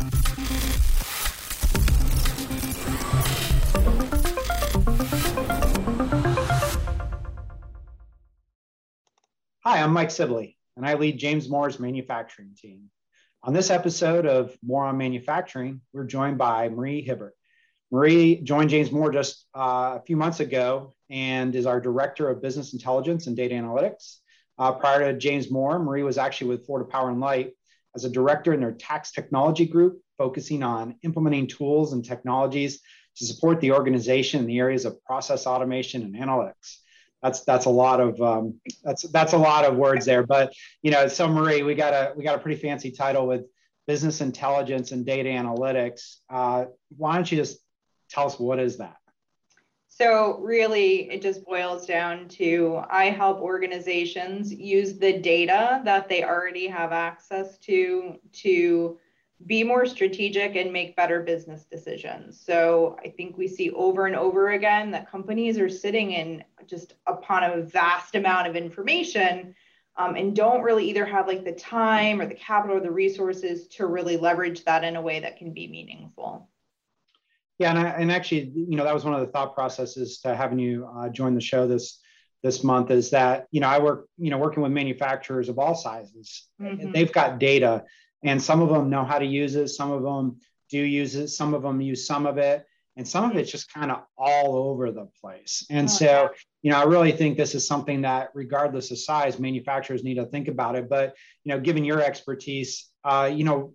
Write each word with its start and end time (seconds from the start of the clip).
Hi, 0.00 0.06
I'm 9.64 9.92
Mike 9.92 10.10
Sibley, 10.10 10.56
and 10.78 10.86
I 10.86 10.94
lead 10.94 11.18
James 11.18 11.50
Moore's 11.50 11.78
manufacturing 11.78 12.56
team. 12.56 12.90
On 13.42 13.52
this 13.52 13.68
episode 13.68 14.24
of 14.24 14.56
More 14.62 14.86
on 14.86 14.96
Manufacturing, 14.96 15.82
we're 15.92 16.04
joined 16.04 16.38
by 16.38 16.70
Marie 16.70 17.02
Hibbert. 17.02 17.34
Marie 17.90 18.40
joined 18.40 18.70
James 18.70 18.90
Moore 18.90 19.10
just 19.10 19.46
uh, 19.54 19.98
a 19.98 20.02
few 20.06 20.16
months 20.16 20.40
ago 20.40 20.94
and 21.10 21.54
is 21.54 21.66
our 21.66 21.78
Director 21.78 22.30
of 22.30 22.40
Business 22.40 22.72
Intelligence 22.72 23.26
and 23.26 23.36
Data 23.36 23.54
Analytics. 23.54 24.20
Uh, 24.58 24.72
prior 24.72 25.12
to 25.12 25.18
James 25.18 25.50
Moore, 25.50 25.78
Marie 25.78 26.04
was 26.04 26.16
actually 26.16 26.48
with 26.48 26.64
Florida 26.64 26.88
Power 26.88 27.10
and 27.10 27.20
Light 27.20 27.52
as 27.94 28.04
a 28.04 28.10
director 28.10 28.52
in 28.52 28.60
their 28.60 28.72
tax 28.72 29.12
technology 29.12 29.66
group, 29.66 30.00
focusing 30.18 30.62
on 30.62 30.96
implementing 31.02 31.46
tools 31.46 31.92
and 31.92 32.04
technologies 32.04 32.80
to 33.16 33.24
support 33.24 33.60
the 33.60 33.72
organization 33.72 34.40
in 34.40 34.46
the 34.46 34.58
areas 34.58 34.84
of 34.84 35.02
process 35.04 35.46
automation 35.46 36.02
and 36.02 36.14
analytics 36.14 36.78
that's 37.22 37.40
that's 37.42 37.66
a 37.66 37.70
lot 37.70 38.00
of 38.00 38.20
um, 38.20 38.60
that's 38.82 39.02
that's 39.10 39.32
a 39.32 39.38
lot 39.38 39.64
of 39.64 39.76
words 39.76 40.06
there. 40.06 40.26
But 40.26 40.52
you 40.82 40.90
know, 40.90 41.08
Marie, 41.28 41.62
we 41.62 41.74
got 41.74 41.92
a 41.92 42.12
we 42.16 42.24
got 42.24 42.36
a 42.36 42.38
pretty 42.38 42.60
fancy 42.60 42.90
title 42.90 43.26
with 43.26 43.42
business 43.86 44.20
intelligence 44.20 44.92
and 44.92 45.04
data 45.04 45.28
analytics. 45.28 46.16
Uh, 46.28 46.66
why 46.96 47.14
don't 47.14 47.30
you 47.30 47.38
just 47.38 47.58
tell 48.08 48.26
us 48.26 48.38
what 48.38 48.58
is 48.58 48.78
that? 48.78 48.96
So 50.00 50.38
really, 50.38 51.10
it 51.10 51.20
just 51.20 51.44
boils 51.44 51.84
down 51.84 52.26
to 52.28 52.82
I 52.88 53.10
help 53.10 53.40
organizations 53.40 54.50
use 54.50 54.98
the 54.98 55.18
data 55.18 55.82
that 55.84 56.08
they 56.08 56.24
already 56.24 56.68
have 56.68 56.92
access 56.92 57.58
to 57.58 58.18
to 58.32 58.98
be 59.44 59.62
more 59.62 59.84
strategic 59.84 60.56
and 60.56 60.72
make 60.72 60.96
better 60.96 61.20
business 61.20 61.64
decisions. 61.64 62.40
So 62.40 62.96
I 63.04 63.10
think 63.10 63.36
we 63.36 63.46
see 63.46 63.72
over 63.72 64.06
and 64.06 64.16
over 64.16 64.52
again 64.52 64.90
that 64.92 65.10
companies 65.10 65.58
are 65.58 65.68
sitting 65.68 66.12
in 66.12 66.44
just 66.64 66.94
upon 67.06 67.44
a 67.44 67.60
vast 67.60 68.14
amount 68.14 68.46
of 68.46 68.56
information 68.56 69.54
um, 69.98 70.16
and 70.16 70.34
don't 70.34 70.62
really 70.62 70.88
either 70.88 71.04
have 71.04 71.26
like 71.26 71.44
the 71.44 71.52
time 71.52 72.22
or 72.22 72.26
the 72.26 72.34
capital 72.34 72.78
or 72.78 72.80
the 72.80 72.90
resources 72.90 73.68
to 73.68 73.84
really 73.84 74.16
leverage 74.16 74.64
that 74.64 74.82
in 74.82 74.96
a 74.96 75.02
way 75.02 75.20
that 75.20 75.36
can 75.36 75.52
be 75.52 75.68
meaningful. 75.68 76.48
Yeah, 77.60 77.70
and, 77.70 77.78
I, 77.78 77.88
and 77.90 78.10
actually, 78.10 78.50
you 78.54 78.76
know, 78.76 78.84
that 78.84 78.94
was 78.94 79.04
one 79.04 79.14
of 79.14 79.20
the 79.20 79.28
thought 79.28 79.54
processes 79.54 80.18
to 80.22 80.34
having 80.34 80.58
you 80.58 80.88
uh, 80.96 81.08
join 81.10 81.34
the 81.34 81.40
show 81.40 81.68
this 81.68 82.00
this 82.42 82.64
month 82.64 82.90
is 82.90 83.10
that 83.10 83.46
you 83.50 83.60
know 83.60 83.68
I 83.68 83.78
work 83.78 84.08
you 84.16 84.30
know 84.30 84.38
working 84.38 84.62
with 84.62 84.72
manufacturers 84.72 85.48
of 85.48 85.58
all 85.58 85.74
sizes. 85.74 86.48
Mm-hmm. 86.60 86.90
They've 86.92 87.12
got 87.12 87.38
data 87.38 87.84
and 88.22 88.42
some 88.42 88.60
of 88.60 88.68
them 88.68 88.90
know 88.90 89.04
how 89.04 89.18
to 89.18 89.26
use 89.26 89.54
it 89.54 89.68
some 89.68 89.90
of 89.90 90.02
them 90.02 90.38
do 90.68 90.78
use 90.78 91.14
it 91.14 91.28
some 91.28 91.54
of 91.54 91.62
them 91.62 91.80
use 91.80 92.06
some 92.06 92.26
of 92.26 92.38
it 92.38 92.64
and 92.96 93.06
some 93.06 93.30
of 93.30 93.36
it's 93.36 93.50
just 93.50 93.72
kind 93.72 93.90
of 93.90 94.02
all 94.16 94.56
over 94.56 94.90
the 94.90 95.08
place 95.20 95.64
and 95.70 95.88
oh, 95.88 95.92
so 95.92 96.04
yeah. 96.04 96.28
you 96.62 96.70
know 96.70 96.78
i 96.78 96.84
really 96.84 97.12
think 97.12 97.36
this 97.36 97.54
is 97.54 97.66
something 97.66 98.02
that 98.02 98.30
regardless 98.34 98.90
of 98.90 98.98
size 98.98 99.38
manufacturers 99.38 100.04
need 100.04 100.14
to 100.14 100.26
think 100.26 100.48
about 100.48 100.76
it 100.76 100.88
but 100.88 101.14
you 101.44 101.52
know 101.52 101.60
given 101.60 101.84
your 101.84 102.02
expertise 102.02 102.88
uh, 103.04 103.30
you 103.32 103.44
know 103.44 103.72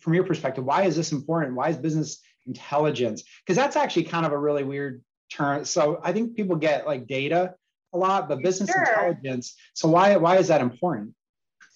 from 0.00 0.14
your 0.14 0.24
perspective 0.24 0.64
why 0.64 0.82
is 0.82 0.96
this 0.96 1.12
important 1.12 1.54
why 1.54 1.68
is 1.68 1.76
business 1.76 2.20
intelligence 2.46 3.24
because 3.44 3.56
that's 3.56 3.76
actually 3.76 4.04
kind 4.04 4.26
of 4.26 4.32
a 4.32 4.38
really 4.38 4.64
weird 4.64 5.02
term 5.32 5.64
so 5.64 6.00
i 6.02 6.12
think 6.12 6.36
people 6.36 6.56
get 6.56 6.86
like 6.86 7.06
data 7.06 7.54
a 7.92 7.98
lot 7.98 8.28
but 8.28 8.42
business 8.42 8.70
sure. 8.70 8.82
intelligence 8.82 9.56
so 9.72 9.88
why 9.88 10.16
why 10.16 10.36
is 10.36 10.48
that 10.48 10.60
important 10.60 11.14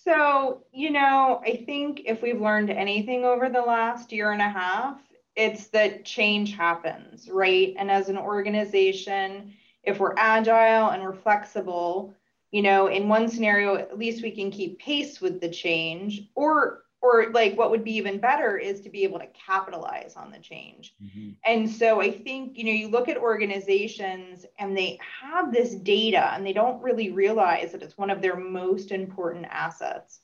so, 0.09 0.65
you 0.73 0.91
know, 0.91 1.43
I 1.45 1.65
think 1.67 2.03
if 2.07 2.23
we've 2.23 2.41
learned 2.41 2.71
anything 2.71 3.27
over 3.27 3.51
the 3.51 3.61
last 3.61 4.11
year 4.11 4.33
and 4.33 4.41
a 4.41 4.49
half, 4.49 4.99
it's 5.37 5.67
that 5.69 6.07
change 6.07 6.57
happens, 6.57 7.29
right? 7.29 7.75
And 7.77 7.91
as 7.91 8.09
an 8.09 8.17
organization, 8.17 9.53
if 9.83 10.01
we're 10.01 10.15
agile 10.17 10.91
and 10.91 11.03
we're 11.03 11.13
flexible, 11.13 12.15
you 12.53 12.63
know, 12.63 12.87
in 12.87 13.09
one 13.09 13.29
scenario, 13.29 13.77
at 13.77 13.99
least 13.99 14.23
we 14.23 14.31
can 14.31 14.51
keep 14.51 14.79
pace 14.79 15.21
with 15.21 15.43
the 15.43 15.51
change, 15.51 16.23
or 16.35 16.85
or 17.01 17.31
like 17.33 17.57
what 17.57 17.71
would 17.71 17.85
be 17.85 17.97
even 17.97 18.19
better 18.19 18.57
is 18.57 18.81
to 18.81 18.91
be 18.91 19.05
able 19.05 19.19
to 19.19 19.29
capitalize 19.47 20.15
on 20.17 20.31
the 20.31 20.39
change. 20.39 20.95
Mm-hmm. 21.03 21.31
and 21.45 21.71
so 21.71 22.01
i 22.01 22.11
think 22.11 22.59
you 22.59 22.65
know 22.65 22.73
you 22.73 22.89
look 22.89 23.09
at 23.09 23.17
organizations 23.17 24.45
and 24.59 24.77
they 24.77 24.99
have 25.23 25.53
this 25.53 25.75
data 25.75 26.33
and 26.35 26.47
they 26.47 26.53
don't 26.53 26.83
really 26.83 27.11
realize 27.11 27.73
that 27.73 27.83
it's 27.83 27.99
one 27.99 28.11
of 28.11 28.23
their 28.23 28.37
most 28.37 28.91
important 28.91 29.47
assets. 29.51 30.21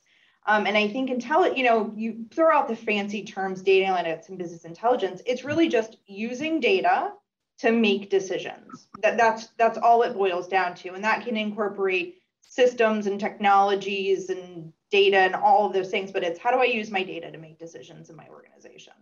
Um, 0.47 0.67
and 0.67 0.77
i 0.77 0.87
think 0.87 1.09
until 1.09 1.53
you 1.53 1.63
know 1.63 1.93
you 1.95 2.25
throw 2.33 2.55
out 2.55 2.67
the 2.67 2.75
fancy 2.75 3.23
terms 3.23 3.61
data 3.61 3.85
analytics 3.85 4.29
and 4.29 4.37
business 4.37 4.65
intelligence 4.65 5.21
it's 5.25 5.43
really 5.43 5.69
just 5.69 5.97
using 6.05 6.59
data 6.59 7.11
to 7.57 7.71
make 7.71 8.09
decisions. 8.09 8.87
That 9.01 9.17
that's 9.17 9.47
that's 9.57 9.77
all 9.77 10.03
it 10.03 10.13
boils 10.13 10.47
down 10.47 10.75
to. 10.75 10.93
And 10.93 11.03
that 11.03 11.25
can 11.25 11.37
incorporate 11.37 12.21
systems 12.49 13.07
and 13.07 13.19
technologies 13.19 14.29
and 14.29 14.71
data 14.91 15.17
and 15.17 15.35
all 15.35 15.67
of 15.67 15.73
those 15.73 15.89
things, 15.89 16.11
but 16.11 16.23
it's 16.23 16.39
how 16.39 16.51
do 16.51 16.57
I 16.57 16.65
use 16.65 16.91
my 16.91 17.03
data 17.03 17.31
to 17.31 17.37
make 17.37 17.59
decisions 17.59 18.09
in 18.09 18.15
my 18.15 18.27
organization? 18.29 18.93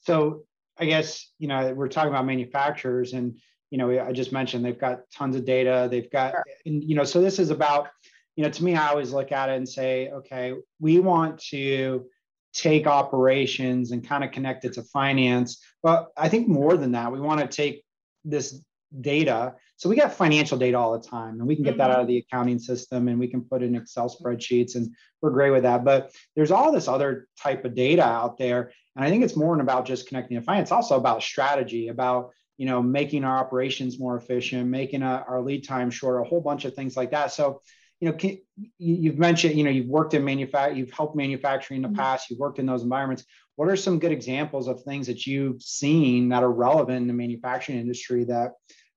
So 0.00 0.44
I 0.78 0.86
guess, 0.86 1.30
you 1.38 1.48
know, 1.48 1.72
we're 1.74 1.88
talking 1.88 2.10
about 2.10 2.26
manufacturers 2.26 3.12
and, 3.12 3.38
you 3.70 3.78
know, 3.78 4.00
I 4.00 4.12
just 4.12 4.32
mentioned 4.32 4.64
they've 4.64 4.78
got 4.78 5.10
tons 5.10 5.36
of 5.36 5.44
data. 5.44 5.88
They've 5.90 6.10
got, 6.10 6.32
sure. 6.32 6.44
and, 6.66 6.82
you 6.82 6.96
know, 6.96 7.04
so 7.04 7.20
this 7.20 7.38
is 7.38 7.50
about, 7.50 7.88
you 8.36 8.42
know, 8.42 8.50
to 8.50 8.64
me, 8.64 8.74
I 8.74 8.88
always 8.88 9.12
look 9.12 9.32
at 9.32 9.48
it 9.48 9.56
and 9.56 9.68
say, 9.68 10.08
okay, 10.10 10.54
we 10.80 10.98
want 10.98 11.38
to 11.50 12.06
take 12.52 12.86
operations 12.86 13.92
and 13.92 14.06
kind 14.06 14.24
of 14.24 14.32
connect 14.32 14.64
it 14.64 14.72
to 14.74 14.82
finance. 14.82 15.62
But 15.82 16.08
I 16.16 16.28
think 16.28 16.48
more 16.48 16.76
than 16.76 16.92
that, 16.92 17.12
we 17.12 17.20
want 17.20 17.40
to 17.40 17.46
take 17.46 17.84
this 18.24 18.60
data. 19.00 19.54
So 19.76 19.88
we 19.88 19.96
got 19.96 20.12
financial 20.12 20.58
data 20.58 20.78
all 20.78 20.98
the 20.98 21.06
time, 21.06 21.38
and 21.38 21.46
we 21.46 21.54
can 21.54 21.64
get 21.64 21.72
mm-hmm. 21.72 21.78
that 21.78 21.90
out 21.90 22.00
of 22.00 22.06
the 22.06 22.18
accounting 22.18 22.58
system, 22.58 23.08
and 23.08 23.18
we 23.18 23.28
can 23.28 23.42
put 23.42 23.62
in 23.62 23.74
Excel 23.74 24.08
spreadsheets, 24.08 24.74
and 24.74 24.94
we're 25.22 25.30
great 25.30 25.50
with 25.50 25.62
that. 25.62 25.84
But 25.84 26.12
there's 26.36 26.50
all 26.50 26.72
this 26.72 26.88
other 26.88 27.28
type 27.40 27.64
of 27.64 27.74
data 27.74 28.04
out 28.04 28.38
there, 28.38 28.72
and 28.96 29.04
I 29.04 29.10
think 29.10 29.24
it's 29.24 29.36
more 29.36 29.54
than 29.54 29.62
about 29.62 29.86
just 29.86 30.08
connecting 30.08 30.38
to 30.38 30.44
finance. 30.44 30.66
It's 30.66 30.72
also 30.72 30.96
about 30.96 31.22
strategy, 31.22 31.88
about 31.88 32.30
you 32.58 32.66
know 32.66 32.82
making 32.82 33.24
our 33.24 33.38
operations 33.38 33.98
more 33.98 34.16
efficient, 34.16 34.68
making 34.68 35.02
a, 35.02 35.24
our 35.28 35.40
lead 35.40 35.66
time 35.66 35.90
shorter, 35.90 36.18
a 36.18 36.28
whole 36.28 36.40
bunch 36.40 36.64
of 36.64 36.74
things 36.74 36.96
like 36.96 37.12
that. 37.12 37.32
So 37.32 37.60
you 38.00 38.08
know, 38.08 38.16
can, 38.16 38.38
you've 38.78 39.18
mentioned, 39.18 39.56
you 39.56 39.64
know, 39.64 39.70
you've 39.70 39.86
worked 39.86 40.14
in 40.14 40.24
manufacturing, 40.24 40.78
you've 40.78 40.90
helped 40.90 41.16
manufacturing 41.16 41.78
in 41.78 41.82
the 41.82 41.88
mm-hmm. 41.88 41.98
past, 41.98 42.30
you've 42.30 42.38
worked 42.38 42.58
in 42.58 42.66
those 42.66 42.82
environments. 42.82 43.24
What 43.56 43.68
are 43.68 43.76
some 43.76 43.98
good 43.98 44.12
examples 44.12 44.68
of 44.68 44.82
things 44.82 45.06
that 45.06 45.26
you've 45.26 45.62
seen 45.62 46.30
that 46.30 46.42
are 46.42 46.50
relevant 46.50 46.96
in 46.96 47.06
the 47.06 47.12
manufacturing 47.12 47.78
industry 47.78 48.24
that 48.24 48.52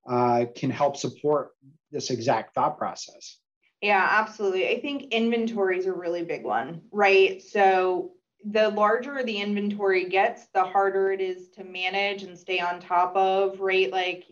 uh, 0.10 0.46
can 0.56 0.70
help 0.70 0.98
support 0.98 1.52
this 1.92 2.10
exact 2.10 2.56
thought 2.56 2.78
process. 2.78 3.38
Yeah, 3.82 4.08
absolutely. 4.10 4.70
I 4.70 4.80
think 4.80 5.14
inventory 5.14 5.78
is 5.78 5.86
a 5.86 5.94
really 5.94 6.24
big 6.24 6.44
one, 6.44 6.82
right? 6.92 7.42
So 7.42 8.12
the 8.46 8.70
larger 8.70 9.24
the 9.24 9.38
inventory 9.38 10.10
gets, 10.10 10.48
the 10.54 10.64
harder 10.64 11.12
it 11.12 11.22
is 11.22 11.50
to 11.52 11.64
manage 11.64 12.24
and 12.24 12.38
stay 12.38 12.60
on 12.60 12.80
top 12.80 13.16
of, 13.16 13.60
right? 13.60 13.92
Like, 13.92 14.26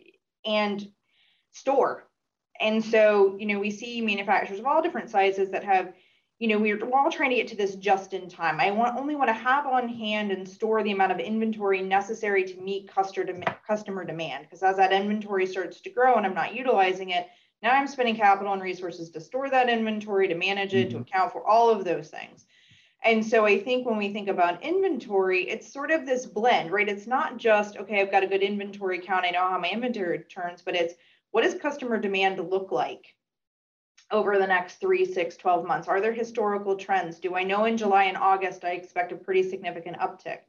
and 0.45 0.85
store. 1.51 2.07
And 2.59 2.83
so, 2.83 3.35
you 3.39 3.45
know, 3.45 3.59
we 3.59 3.71
see 3.71 4.01
manufacturers 4.01 4.59
of 4.59 4.65
all 4.65 4.81
different 4.81 5.09
sizes 5.09 5.49
that 5.51 5.63
have 5.63 5.93
you 6.41 6.47
know, 6.47 6.57
we're, 6.57 6.79
all 6.91 7.11
trying 7.11 7.29
to 7.29 7.35
get 7.35 7.47
to 7.49 7.55
this 7.55 7.75
just 7.75 8.13
in 8.13 8.27
time. 8.27 8.59
I 8.59 8.71
want 8.71 8.97
only 8.97 9.13
want 9.15 9.27
to 9.27 9.33
have 9.33 9.67
on 9.67 9.87
hand 9.87 10.31
and 10.31 10.49
store 10.49 10.81
the 10.81 10.91
amount 10.91 11.11
of 11.11 11.19
inventory 11.19 11.83
necessary 11.83 12.43
to 12.45 12.59
meet 12.59 12.91
customer 12.91 13.43
customer 13.65 14.03
demand. 14.03 14.45
Because 14.45 14.63
as 14.63 14.75
that 14.77 14.91
inventory 14.91 15.45
starts 15.45 15.81
to 15.81 15.91
grow 15.91 16.15
and 16.15 16.25
I'm 16.25 16.33
not 16.33 16.55
utilizing 16.55 17.11
it, 17.11 17.27
now 17.61 17.73
I'm 17.73 17.85
spending 17.85 18.15
capital 18.15 18.53
and 18.53 18.61
resources 18.61 19.11
to 19.11 19.21
store 19.21 19.51
that 19.51 19.69
inventory, 19.69 20.27
to 20.29 20.33
manage 20.33 20.73
it, 20.73 20.89
mm-hmm. 20.89 21.03
to 21.03 21.03
account 21.03 21.31
for 21.31 21.47
all 21.47 21.69
of 21.69 21.85
those 21.85 22.09
things. 22.09 22.47
And 23.03 23.23
so 23.23 23.45
I 23.45 23.59
think 23.59 23.85
when 23.85 23.97
we 23.97 24.11
think 24.11 24.27
about 24.27 24.63
inventory, 24.63 25.47
it's 25.47 25.71
sort 25.71 25.91
of 25.91 26.07
this 26.07 26.25
blend, 26.25 26.71
right? 26.71 26.89
It's 26.89 27.05
not 27.05 27.37
just, 27.37 27.77
okay, 27.77 28.01
I've 28.01 28.11
got 28.11 28.23
a 28.23 28.27
good 28.27 28.41
inventory 28.41 28.97
count, 28.97 29.25
I 29.25 29.29
know 29.29 29.47
how 29.47 29.59
my 29.59 29.69
inventory 29.69 30.23
turns, 30.23 30.63
but 30.63 30.75
it's 30.75 30.95
what 31.29 31.43
does 31.43 31.53
customer 31.53 31.99
demand 31.99 32.39
look 32.49 32.71
like? 32.71 33.13
Over 34.11 34.37
the 34.37 34.47
next 34.47 34.75
three, 34.75 35.05
six, 35.05 35.37
12 35.37 35.65
months? 35.65 35.87
Are 35.87 36.01
there 36.01 36.13
historical 36.13 36.75
trends? 36.75 37.19
Do 37.19 37.35
I 37.35 37.43
know 37.43 37.65
in 37.65 37.77
July 37.77 38.05
and 38.05 38.17
August 38.17 38.63
I 38.63 38.71
expect 38.71 39.11
a 39.11 39.15
pretty 39.15 39.49
significant 39.49 39.97
uptick? 39.97 40.39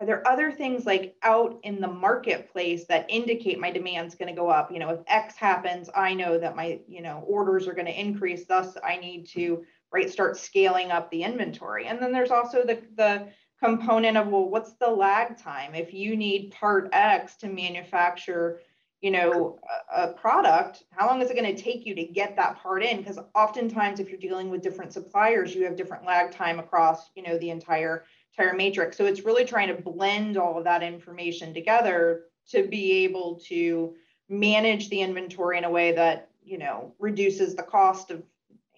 Are 0.00 0.06
there 0.06 0.26
other 0.26 0.50
things 0.50 0.86
like 0.86 1.14
out 1.22 1.60
in 1.62 1.78
the 1.78 1.86
marketplace 1.88 2.86
that 2.86 3.04
indicate 3.10 3.60
my 3.60 3.70
demand's 3.70 4.14
going 4.14 4.34
to 4.34 4.40
go 4.40 4.48
up? 4.48 4.72
You 4.72 4.78
know, 4.78 4.88
if 4.88 5.00
X 5.06 5.36
happens, 5.36 5.90
I 5.94 6.14
know 6.14 6.38
that 6.38 6.56
my, 6.56 6.80
you 6.88 7.02
know, 7.02 7.22
orders 7.26 7.68
are 7.68 7.74
going 7.74 7.86
to 7.86 8.00
increase. 8.00 8.46
Thus, 8.46 8.78
I 8.82 8.96
need 8.96 9.28
to 9.28 9.62
right 9.92 10.08
start 10.08 10.38
scaling 10.38 10.90
up 10.90 11.10
the 11.10 11.22
inventory. 11.22 11.86
And 11.86 12.00
then 12.00 12.12
there's 12.12 12.30
also 12.30 12.64
the 12.64 12.80
the 12.96 13.26
component 13.62 14.16
of 14.16 14.28
well, 14.28 14.48
what's 14.48 14.72
the 14.74 14.88
lag 14.88 15.36
time? 15.36 15.74
If 15.74 15.92
you 15.92 16.16
need 16.16 16.52
part 16.52 16.88
X 16.92 17.36
to 17.36 17.48
manufacture 17.48 18.60
you 19.00 19.10
know 19.10 19.58
a, 19.94 20.08
product 20.08 20.84
how 20.90 21.06
long 21.06 21.22
is 21.22 21.30
it 21.30 21.36
going 21.36 21.56
to 21.56 21.62
take 21.62 21.86
you 21.86 21.94
to 21.94 22.04
get 22.04 22.36
that 22.36 22.62
part 22.62 22.82
in 22.82 22.98
because 22.98 23.18
oftentimes 23.34 23.98
if 23.98 24.10
you're 24.10 24.18
dealing 24.18 24.50
with 24.50 24.60
different 24.60 24.92
suppliers 24.92 25.54
you 25.54 25.64
have 25.64 25.74
different 25.74 26.04
lag 26.04 26.30
time 26.30 26.58
across 26.58 27.10
you 27.14 27.22
know 27.22 27.38
the 27.38 27.48
entire 27.48 28.04
entire 28.36 28.54
matrix. 28.54 28.96
So 28.96 29.06
it's 29.06 29.24
really 29.24 29.44
trying 29.44 29.68
to 29.68 29.82
blend 29.82 30.36
all 30.36 30.58
of 30.58 30.64
that 30.64 30.82
information 30.82 31.52
together 31.52 32.24
to 32.50 32.66
be 32.66 33.04
able 33.04 33.40
to 33.46 33.94
manage 34.28 34.88
the 34.88 35.00
inventory 35.00 35.58
in 35.58 35.64
a 35.64 35.70
way 35.70 35.92
that, 35.92 36.30
you 36.42 36.58
know, 36.58 36.94
reduces 36.98 37.54
the 37.54 37.62
cost 37.62 38.10
of 38.10 38.22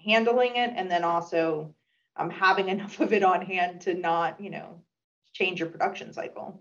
handling 0.04 0.56
it 0.56 0.72
and 0.74 0.90
then 0.90 1.04
also 1.04 1.74
um, 2.16 2.30
having 2.30 2.68
enough 2.68 3.00
of 3.00 3.12
it 3.12 3.22
on 3.22 3.42
hand 3.42 3.82
to 3.82 3.94
not, 3.94 4.40
you 4.40 4.50
know, 4.50 4.80
change 5.32 5.60
your 5.60 5.68
production 5.68 6.12
cycle. 6.12 6.60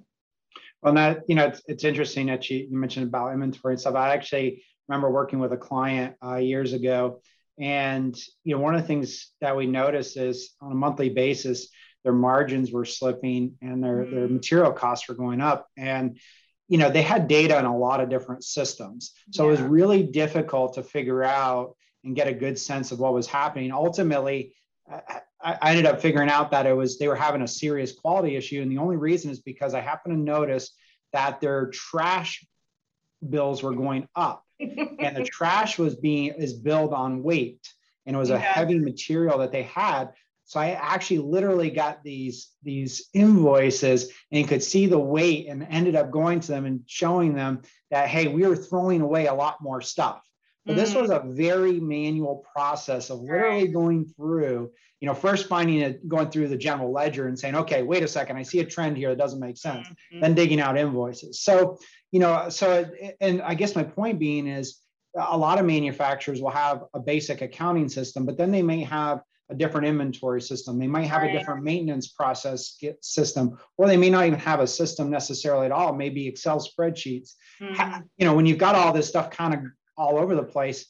Well, 0.82 0.94
that 0.96 1.24
you 1.28 1.36
know, 1.36 1.48
it's, 1.48 1.62
it's 1.68 1.84
interesting 1.84 2.28
that 2.28 2.50
you, 2.50 2.68
you 2.70 2.78
mentioned 2.78 3.08
about 3.08 3.34
inventory 3.34 3.74
and 3.74 3.82
stuff. 3.82 3.96
I 3.96 4.14
actually 4.14 4.64
remember 4.88 5.12
working 5.12 5.40
with 5.40 5.54
a 5.54 5.58
client 5.58 6.16
uh, 6.26 6.38
years 6.38 6.74
ago, 6.74 7.22
and 7.60 8.18
you 8.44 8.56
know, 8.56 8.62
one 8.62 8.76
of 8.76 8.82
the 8.82 8.88
things 8.88 9.32
that 9.42 9.56
we 9.56 9.68
noticed 9.68 10.18
is 10.18 10.56
on 10.60 10.72
a 10.72 10.76
monthly 10.76 11.10
basis, 11.10 11.68
their 12.04 12.14
margins 12.14 12.72
were 12.72 12.86
slipping 12.86 13.58
and 13.62 13.84
their 13.84 13.98
mm-hmm. 13.98 14.16
their 14.16 14.28
material 14.28 14.72
costs 14.72 15.08
were 15.08 15.16
going 15.16 15.42
up, 15.42 15.68
and 15.78 16.18
you 16.68 16.78
know, 16.78 16.90
they 16.90 17.02
had 17.02 17.28
data 17.28 17.60
in 17.60 17.66
a 17.66 17.78
lot 17.78 18.00
of 18.00 18.10
different 18.10 18.44
systems, 18.44 19.12
so 19.32 19.44
yeah. 19.44 19.50
it 19.50 19.52
was 19.52 19.62
really 19.62 20.04
difficult 20.04 20.76
to 20.76 20.84
figure 20.84 21.24
out 21.24 21.76
and 22.04 22.16
get 22.16 22.28
a 22.28 22.34
good 22.34 22.58
sense 22.58 22.92
of 22.92 23.00
what 23.00 23.14
was 23.14 23.28
happening. 23.28 23.72
Ultimately, 23.72 24.56
I, 25.44 25.58
I 25.62 25.70
ended 25.72 25.86
up 25.86 26.02
figuring 26.02 26.30
out 26.30 26.52
that 26.52 26.66
it 26.66 26.74
was 26.76 26.98
they 26.98 27.08
were 27.08 27.16
having 27.16 27.42
a 27.42 27.48
serious 27.48 27.94
quality 27.94 28.36
issue, 28.36 28.62
and 28.62 28.72
the 28.72 28.78
only 28.78 28.98
reason 28.98 29.32
is 29.32 29.40
because 29.40 29.74
I 29.74 29.82
happened 29.82 30.16
to 30.16 30.20
notice 30.20 30.72
that 31.14 31.42
their 31.42 31.68
trash 31.68 32.46
bills 33.28 33.64
were 33.64 33.74
going 33.74 34.08
up, 34.16 34.44
and 34.60 35.16
the 35.16 35.24
trash 35.24 35.78
was 35.78 35.96
being 35.96 36.34
is 36.38 36.54
billed 36.54 36.94
on 36.94 37.24
weight, 37.24 37.68
and 38.06 38.16
it 38.16 38.20
was 38.20 38.30
yeah. 38.30 38.36
a 38.36 38.40
heavy 38.40 38.80
material 38.80 39.40
that 39.40 39.52
they 39.52 39.64
had. 39.64 40.12
So 40.46 40.60
I 40.60 40.72
actually 40.72 41.20
literally 41.20 41.70
got 41.70 42.04
these 42.04 42.50
these 42.62 43.08
invoices 43.14 44.12
and 44.32 44.48
could 44.48 44.64
see 44.64 44.86
the 44.86 45.00
weight, 45.00 45.48
and 45.48 45.66
ended 45.70 45.96
up 45.96 46.12
going 46.12 46.40
to 46.42 46.48
them 46.48 46.66
and 46.66 46.82
showing 46.88 47.34
them 47.34 47.62
that 47.90 48.10
hey, 48.10 48.28
we 48.28 48.46
were 48.46 48.56
throwing 48.56 49.02
away 49.02 49.28
a 49.28 49.34
lot 49.34 49.62
more 49.62 49.82
stuff. 49.82 50.22
But 50.66 50.76
this 50.76 50.94
was 50.94 51.10
mm. 51.10 51.18
a 51.18 51.34
very 51.34 51.80
manual 51.80 52.46
process 52.54 53.10
of 53.10 53.22
literally 53.22 53.68
going 53.68 54.06
through, 54.16 54.72
you 55.00 55.08
know, 55.08 55.16
first 55.16 55.48
finding 55.48 55.80
it, 55.80 56.08
going 56.08 56.30
through 56.30 56.50
the 56.50 56.58
general 56.58 56.92
ledger 56.92 57.28
and 57.28 57.38
saying, 57.38 57.56
okay, 57.56 57.82
wait 57.82 58.04
a 58.04 58.08
second, 58.08 58.38
I 58.38 58.44
see 58.44 58.60
a 58.60 58.66
trend 58.66 58.96
here 58.96 59.10
that 59.10 59.18
doesn't 59.18 59.40
make 59.40 59.58
sense. 59.58 59.88
Mm-hmm. 59.88 60.20
Then 60.20 60.36
digging 60.36 60.62
out 60.62 60.78
invoices. 60.78 61.42
So, 61.42 61.80
you 62.12 62.20
know, 62.20 62.50
so, 62.50 62.86
and 63.20 63.42
I 63.42 63.56
guess 63.56 63.76
my 63.76 63.84
point 63.84 64.20
being 64.20 64.48
is 64.48 64.78
a 65.18 65.36
lot 65.38 65.60
of 65.60 65.66
manufacturers 65.66 66.42
will 66.42 66.52
have 66.52 66.84
a 66.94 67.00
basic 67.00 67.42
accounting 67.42 67.90
system, 67.90 68.26
but 68.26 68.38
then 68.38 68.52
they 68.52 68.62
may 68.62 68.84
have 68.84 69.22
a 69.50 69.56
different 69.56 69.88
inventory 69.88 70.42
system. 70.42 70.80
They 70.80 70.88
might 70.88 71.08
have 71.08 71.24
right. 71.24 71.36
a 71.36 71.38
different 71.38 71.64
maintenance 71.64 72.08
process 72.08 72.78
system, 73.02 73.58
or 73.78 73.88
they 73.88 73.98
may 73.98 74.10
not 74.10 74.26
even 74.26 74.40
have 74.40 74.62
a 74.62 74.68
system 74.68 75.10
necessarily 75.10 75.66
at 75.66 75.74
all. 75.74 75.94
Maybe 75.94 76.28
Excel 76.28 76.60
spreadsheets. 76.60 77.34
Mm-hmm. 77.60 78.04
You 78.18 78.26
know, 78.26 78.34
when 78.34 78.46
you've 78.46 78.58
got 78.60 78.76
all 78.76 78.94
this 78.94 79.10
stuff 79.10 79.30
kind 79.30 79.54
of 79.54 79.60
all 79.98 80.18
over 80.18 80.36
the 80.36 80.44
place 80.44 80.88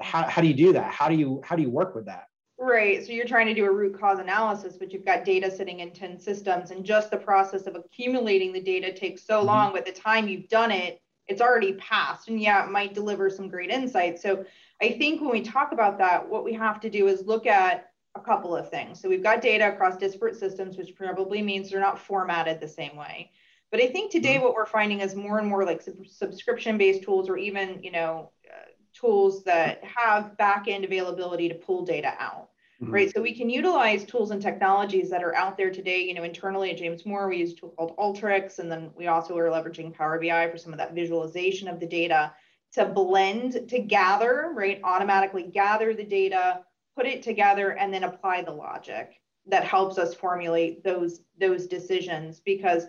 how, 0.00 0.22
how 0.24 0.42
do 0.42 0.48
you 0.48 0.54
do 0.54 0.72
that? 0.72 0.92
How 0.92 1.08
do 1.08 1.14
you 1.14 1.40
how 1.44 1.56
do 1.56 1.62
you 1.62 1.70
work 1.70 1.94
with 1.94 2.06
that? 2.06 2.26
Right 2.58 3.04
so 3.04 3.12
you're 3.12 3.26
trying 3.26 3.46
to 3.46 3.54
do 3.54 3.64
a 3.66 3.72
root 3.72 3.98
cause 3.98 4.18
analysis 4.18 4.76
but 4.76 4.92
you've 4.92 5.04
got 5.04 5.24
data 5.24 5.50
sitting 5.50 5.80
in 5.80 5.92
10 5.92 6.18
systems 6.18 6.70
and 6.70 6.84
just 6.84 7.10
the 7.10 7.16
process 7.16 7.66
of 7.66 7.76
accumulating 7.76 8.52
the 8.52 8.60
data 8.60 8.92
takes 8.92 9.24
so 9.24 9.38
mm-hmm. 9.38 9.46
long 9.46 9.72
but 9.72 9.86
the 9.86 9.92
time 9.92 10.28
you've 10.28 10.48
done 10.48 10.70
it 10.70 11.00
it's 11.26 11.40
already 11.40 11.74
passed 11.74 12.28
and 12.28 12.40
yeah 12.40 12.64
it 12.64 12.70
might 12.70 12.94
deliver 12.94 13.30
some 13.30 13.48
great 13.48 13.70
insights. 13.70 14.22
So 14.22 14.44
i 14.82 14.90
think 14.90 15.20
when 15.20 15.30
we 15.30 15.42
talk 15.42 15.72
about 15.72 15.98
that 15.98 16.28
what 16.28 16.44
we 16.44 16.52
have 16.54 16.80
to 16.80 16.90
do 16.90 17.06
is 17.06 17.26
look 17.26 17.46
at 17.46 17.86
a 18.16 18.20
couple 18.20 18.56
of 18.56 18.68
things. 18.70 19.00
So 19.00 19.08
we've 19.08 19.22
got 19.22 19.40
data 19.40 19.68
across 19.68 19.96
disparate 19.96 20.34
systems 20.34 20.76
which 20.76 20.96
probably 20.96 21.42
means 21.42 21.70
they're 21.70 21.80
not 21.80 21.98
formatted 21.98 22.60
the 22.60 22.68
same 22.68 22.96
way 22.96 23.30
but 23.70 23.80
I 23.80 23.88
think 23.88 24.10
today 24.10 24.34
mm-hmm. 24.34 24.44
what 24.44 24.54
we're 24.54 24.66
finding 24.66 25.00
is 25.00 25.14
more 25.14 25.38
and 25.38 25.48
more 25.48 25.64
like 25.64 25.82
sub- 25.82 26.06
subscription-based 26.06 27.02
tools, 27.02 27.28
or 27.28 27.36
even 27.36 27.82
you 27.82 27.92
know 27.92 28.32
uh, 28.48 28.70
tools 28.94 29.44
that 29.44 29.82
have 29.84 30.36
back-end 30.36 30.84
availability 30.84 31.48
to 31.48 31.54
pull 31.54 31.84
data 31.84 32.14
out. 32.18 32.48
Mm-hmm. 32.82 32.92
Right. 32.92 33.12
So 33.12 33.20
we 33.20 33.34
can 33.34 33.50
utilize 33.50 34.04
tools 34.04 34.30
and 34.30 34.40
technologies 34.40 35.10
that 35.10 35.24
are 35.24 35.34
out 35.34 35.56
there 35.56 35.70
today. 35.70 36.02
You 36.02 36.14
know, 36.14 36.22
internally 36.22 36.70
at 36.70 36.78
James 36.78 37.04
Moore, 37.04 37.28
we 37.28 37.38
use 37.38 37.52
a 37.52 37.56
tool 37.56 37.74
called 37.76 37.96
Alteryx, 37.96 38.60
and 38.60 38.70
then 38.70 38.90
we 38.96 39.08
also 39.08 39.36
are 39.36 39.50
leveraging 39.50 39.92
Power 39.92 40.20
BI 40.20 40.48
for 40.48 40.58
some 40.58 40.72
of 40.72 40.78
that 40.78 40.94
visualization 40.94 41.66
of 41.66 41.80
the 41.80 41.86
data 41.86 42.32
to 42.74 42.84
blend, 42.84 43.68
to 43.68 43.78
gather, 43.80 44.52
right? 44.54 44.80
Automatically 44.84 45.42
gather 45.42 45.94
the 45.94 46.04
data, 46.04 46.60
put 46.96 47.06
it 47.06 47.22
together, 47.22 47.70
and 47.70 47.92
then 47.92 48.04
apply 48.04 48.42
the 48.42 48.52
logic 48.52 49.20
that 49.48 49.64
helps 49.64 49.98
us 49.98 50.14
formulate 50.14 50.84
those 50.84 51.20
those 51.40 51.66
decisions 51.66 52.40
because 52.40 52.84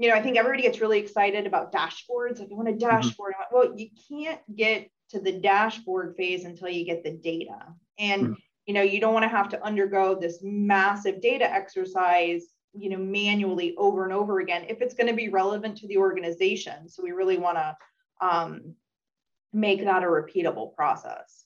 you 0.00 0.08
know, 0.08 0.14
I 0.14 0.22
think 0.22 0.38
everybody 0.38 0.62
gets 0.62 0.80
really 0.80 0.98
excited 0.98 1.46
about 1.46 1.74
dashboards. 1.74 2.40
Like, 2.40 2.48
I 2.50 2.54
want 2.54 2.68
a 2.68 2.72
mm-hmm. 2.72 2.78
dashboard. 2.78 3.34
Mm-hmm. 3.34 3.54
Well, 3.54 3.78
you 3.78 3.90
can't 4.08 4.40
get 4.56 4.90
to 5.10 5.20
the 5.20 5.32
dashboard 5.32 6.16
phase 6.16 6.46
until 6.46 6.70
you 6.70 6.86
get 6.86 7.04
the 7.04 7.10
data. 7.10 7.58
And, 7.98 8.22
mm-hmm. 8.22 8.32
you 8.64 8.72
know, 8.72 8.80
you 8.80 8.98
don't 8.98 9.12
want 9.12 9.24
to 9.24 9.28
have 9.28 9.50
to 9.50 9.62
undergo 9.62 10.14
this 10.14 10.38
massive 10.42 11.20
data 11.20 11.44
exercise, 11.52 12.46
you 12.72 12.88
know, 12.88 12.96
manually 12.96 13.74
over 13.76 14.04
and 14.04 14.12
over 14.14 14.40
again 14.40 14.64
if 14.70 14.80
it's 14.80 14.94
going 14.94 15.08
to 15.08 15.12
be 15.12 15.28
relevant 15.28 15.76
to 15.78 15.86
the 15.86 15.98
organization. 15.98 16.88
So 16.88 17.02
we 17.02 17.10
really 17.10 17.36
want 17.36 17.58
to 17.58 17.76
um, 18.22 18.74
make 19.52 19.84
that 19.84 20.02
a 20.02 20.06
repeatable 20.06 20.74
process. 20.74 21.44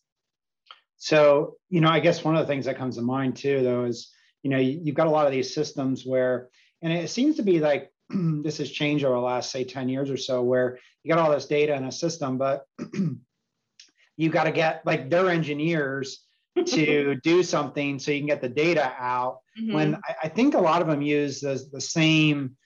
So, 0.97 1.57
you 1.71 1.81
know, 1.81 1.89
I 1.89 1.99
guess 1.99 2.23
one 2.23 2.37
of 2.37 2.43
the 2.43 2.47
things 2.47 2.67
that 2.67 2.79
comes 2.79 2.95
to 2.97 3.03
mind 3.03 3.35
too, 3.35 3.65
though, 3.65 3.85
is, 3.85 4.13
you 4.45 4.51
know, 4.51 4.59
you've 4.59 4.95
got 4.95 5.09
a 5.09 5.11
lot 5.11 5.27
of 5.27 5.33
these 5.33 5.53
systems 5.53 6.07
where, 6.07 6.51
and 6.83 6.93
it 6.93 7.11
seems 7.11 7.37
to 7.37 7.43
be 7.43 7.59
like 7.59 7.91
this 8.43 8.59
has 8.59 8.71
changed 8.71 9.05
over 9.05 9.15
the 9.15 9.21
last 9.21 9.51
say 9.51 9.65
10 9.65 9.89
years 9.89 10.11
or 10.11 10.17
so 10.17 10.43
where 10.43 10.79
you 11.03 11.13
got 11.13 11.19
all 11.19 11.31
this 11.31 11.47
data 11.47 11.75
in 11.75 11.85
a 11.85 11.93
system 11.93 12.39
but 12.39 12.67
you 14.17 14.29
got 14.29 14.45
to 14.45 14.53
get 14.53 14.85
like 14.87 15.11
their 15.11 15.29
engineers 15.29 16.21
to 16.67 17.17
do 17.23 17.43
something 17.43 17.99
so 17.99 18.13
you 18.13 18.21
can 18.21 18.29
get 18.29 18.41
the 18.41 18.49
data 18.49 18.93
out 18.99 19.41
mm-hmm. 19.61 19.75
when 19.75 19.95
I, 19.97 20.15
I, 20.25 20.29
think 20.29 20.55
a 20.55 20.61
lot 20.61 20.83
of 20.83 20.89
them 20.89 21.03
use 21.03 21.41
the, 21.41 21.61
the 21.73 21.81
same 21.81 22.57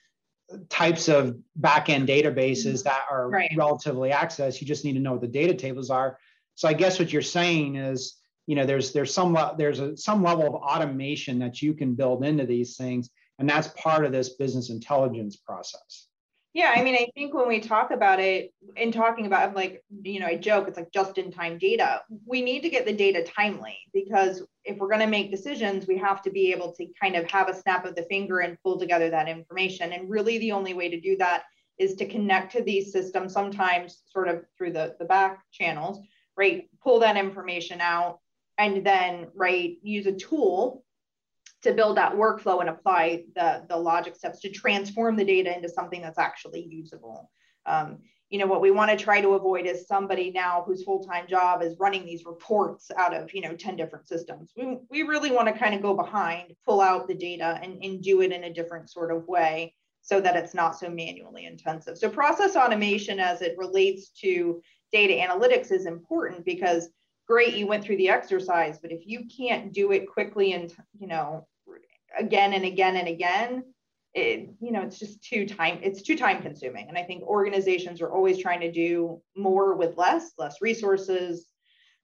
types 0.69 1.07
of 1.07 1.37
back-end 1.55 2.07
databases 2.07 2.65
mm-hmm. 2.65 2.83
that 2.83 3.03
are 3.09 3.29
right. 3.29 3.51
relatively 3.57 4.11
accessed 4.11 4.61
you 4.61 4.67
just 4.67 4.85
need 4.85 4.93
to 4.93 4.99
know 4.99 5.13
what 5.13 5.21
the 5.21 5.27
data 5.27 5.55
tables 5.55 5.89
are 5.89 6.19
so 6.53 6.67
i 6.67 6.73
guess 6.73 6.99
what 6.99 7.11
you're 7.11 7.21
saying 7.21 7.77
is 7.77 8.17
you 8.45 8.55
know 8.55 8.65
there's 8.65 8.91
there's 8.93 9.13
some 9.13 9.37
there's 9.57 9.79
a 9.79 9.95
some 9.95 10.23
level 10.23 10.47
of 10.47 10.55
automation 10.55 11.39
that 11.39 11.61
you 11.61 11.73
can 11.73 11.93
build 11.93 12.23
into 12.23 12.45
these 12.45 12.77
things 12.77 13.09
and 13.39 13.49
that's 13.49 13.69
part 13.69 14.05
of 14.05 14.11
this 14.11 14.35
business 14.35 14.69
intelligence 14.69 15.37
process. 15.37 16.07
Yeah, 16.53 16.73
I 16.75 16.83
mean, 16.83 16.95
I 16.95 17.07
think 17.13 17.33
when 17.33 17.47
we 17.47 17.59
talk 17.59 17.91
about 17.91 18.19
it 18.19 18.51
in 18.75 18.91
talking 18.91 19.27
about 19.27 19.55
like, 19.55 19.83
you 20.01 20.19
know, 20.19 20.25
I 20.25 20.35
joke, 20.35 20.67
it's 20.67 20.77
like 20.77 20.91
just 20.91 21.19
in 21.19 21.31
time 21.31 21.59
data. 21.59 22.01
We 22.25 22.41
need 22.41 22.61
to 22.63 22.69
get 22.69 22.85
the 22.85 22.93
data 22.93 23.23
timely 23.23 23.77
because 23.93 24.41
if 24.65 24.77
we're 24.77 24.89
going 24.89 24.99
to 25.01 25.07
make 25.07 25.29
decisions, 25.29 25.87
we 25.87 25.97
have 25.99 26.23
to 26.23 26.31
be 26.31 26.51
able 26.51 26.73
to 26.73 26.87
kind 26.99 27.15
of 27.15 27.29
have 27.29 27.49
a 27.49 27.55
snap 27.55 27.85
of 27.85 27.95
the 27.95 28.07
finger 28.09 28.39
and 28.39 28.57
pull 28.63 28.79
together 28.79 29.11
that 29.11 29.29
information. 29.29 29.93
And 29.93 30.09
really, 30.09 30.39
the 30.39 30.51
only 30.51 30.73
way 30.73 30.89
to 30.89 30.99
do 30.99 31.15
that 31.17 31.43
is 31.77 31.93
to 31.95 32.07
connect 32.07 32.51
to 32.53 32.63
these 32.63 32.91
systems, 32.91 33.31
sometimes 33.31 34.01
sort 34.11 34.27
of 34.27 34.43
through 34.57 34.73
the, 34.73 34.95
the 34.99 35.05
back 35.05 35.43
channels, 35.51 35.99
right? 36.35 36.67
Pull 36.83 36.99
that 37.01 37.15
information 37.15 37.79
out 37.79 38.19
and 38.57 38.85
then, 38.85 39.27
right, 39.35 39.77
use 39.83 40.07
a 40.07 40.13
tool 40.13 40.83
to 41.63 41.73
build 41.73 41.97
that 41.97 42.13
workflow 42.13 42.61
and 42.61 42.69
apply 42.69 43.23
the, 43.35 43.65
the 43.67 43.75
logic 43.75 44.15
steps 44.15 44.39
to 44.41 44.49
transform 44.49 45.15
the 45.15 45.25
data 45.25 45.53
into 45.53 45.69
something 45.69 46.01
that's 46.01 46.19
actually 46.19 46.65
usable. 46.69 47.29
Um, 47.65 47.99
you 48.29 48.37
know, 48.37 48.45
what 48.45 48.61
we 48.61 48.69
want 48.69 48.91
to 48.91 49.03
try 49.03 49.21
to 49.21 49.29
avoid 49.29 49.65
is 49.65 49.87
somebody 49.87 50.31
now 50.31 50.63
whose 50.65 50.83
full-time 50.83 51.25
job 51.27 51.63
is 51.63 51.79
running 51.79 52.05
these 52.05 52.25
reports 52.25 52.91
out 52.95 53.13
of, 53.13 53.33
you 53.33 53.41
know, 53.41 53.55
10 53.55 53.75
different 53.75 54.07
systems. 54.07 54.51
We, 54.55 54.77
we 54.89 55.01
really 55.03 55.31
want 55.31 55.47
to 55.47 55.53
kind 55.59 55.73
of 55.73 55.81
go 55.81 55.95
behind, 55.95 56.53
pull 56.65 56.79
out 56.79 57.07
the 57.07 57.15
data 57.15 57.59
and, 57.61 57.83
and 57.83 58.03
do 58.03 58.21
it 58.21 58.31
in 58.31 58.43
a 58.43 58.53
different 58.53 58.89
sort 58.89 59.11
of 59.11 59.27
way 59.27 59.73
so 60.01 60.21
that 60.21 60.35
it's 60.35 60.53
not 60.53 60.77
so 60.77 60.89
manually 60.89 61.45
intensive. 61.45 61.97
So 61.97 62.07
process 62.07 62.55
automation 62.55 63.19
as 63.19 63.41
it 63.41 63.57
relates 63.57 64.09
to 64.21 64.61
data 64.91 65.13
analytics 65.13 65.71
is 65.71 65.85
important 65.85 66.45
because 66.45 66.89
great 67.27 67.55
you 67.55 67.67
went 67.67 67.83
through 67.83 67.97
the 67.97 68.09
exercise 68.09 68.79
but 68.79 68.91
if 68.91 69.05
you 69.05 69.25
can't 69.25 69.71
do 69.71 69.91
it 69.91 70.09
quickly 70.09 70.53
and 70.53 70.73
you 70.99 71.07
know 71.07 71.45
again 72.17 72.53
and 72.53 72.65
again 72.65 72.95
and 72.95 73.07
again 73.07 73.63
it 74.13 74.49
you 74.59 74.71
know 74.71 74.81
it's 74.81 74.97
just 74.97 75.23
too 75.23 75.45
time 75.45 75.79
it's 75.83 76.01
too 76.01 76.17
time 76.17 76.41
consuming 76.41 76.87
and 76.89 76.97
i 76.97 77.03
think 77.03 77.21
organizations 77.23 78.01
are 78.01 78.11
always 78.11 78.39
trying 78.39 78.59
to 78.59 78.71
do 78.71 79.21
more 79.35 79.75
with 79.75 79.97
less 79.97 80.31
less 80.37 80.61
resources 80.61 81.47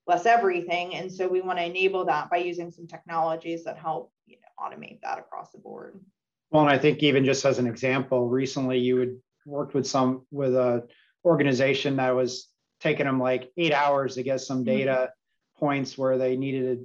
less 0.05 0.25
everything 0.25 0.95
and 0.95 1.11
so 1.11 1.27
we 1.27 1.41
want 1.41 1.57
to 1.57 1.65
enable 1.65 2.05
that 2.05 2.29
by 2.29 2.37
using 2.37 2.69
some 2.69 2.85
technologies 2.85 3.63
that 3.63 3.77
help 3.77 4.11
you 4.27 4.37
know 4.37 4.63
automate 4.63 5.01
that 5.01 5.17
across 5.17 5.51
the 5.51 5.57
board 5.57 5.99
well 6.51 6.61
and 6.61 6.71
i 6.71 6.77
think 6.77 7.01
even 7.01 7.25
just 7.25 7.43
as 7.43 7.57
an 7.57 7.65
example 7.65 8.29
recently 8.29 8.77
you 8.77 8.97
had 8.97 9.15
worked 9.47 9.73
with 9.73 9.87
some 9.87 10.25
with 10.29 10.53
a 10.53 10.87
organization 11.23 11.95
that 11.95 12.15
was 12.15 12.49
taking 12.79 13.07
them 13.07 13.19
like 13.19 13.51
eight 13.57 13.73
hours 13.73 14.13
to 14.13 14.21
get 14.21 14.39
some 14.41 14.57
mm-hmm. 14.57 14.77
data 14.77 14.91
mm-hmm. 14.91 15.65
points 15.65 15.97
where 15.97 16.19
they 16.19 16.37
needed 16.37 16.65
it 16.65 16.79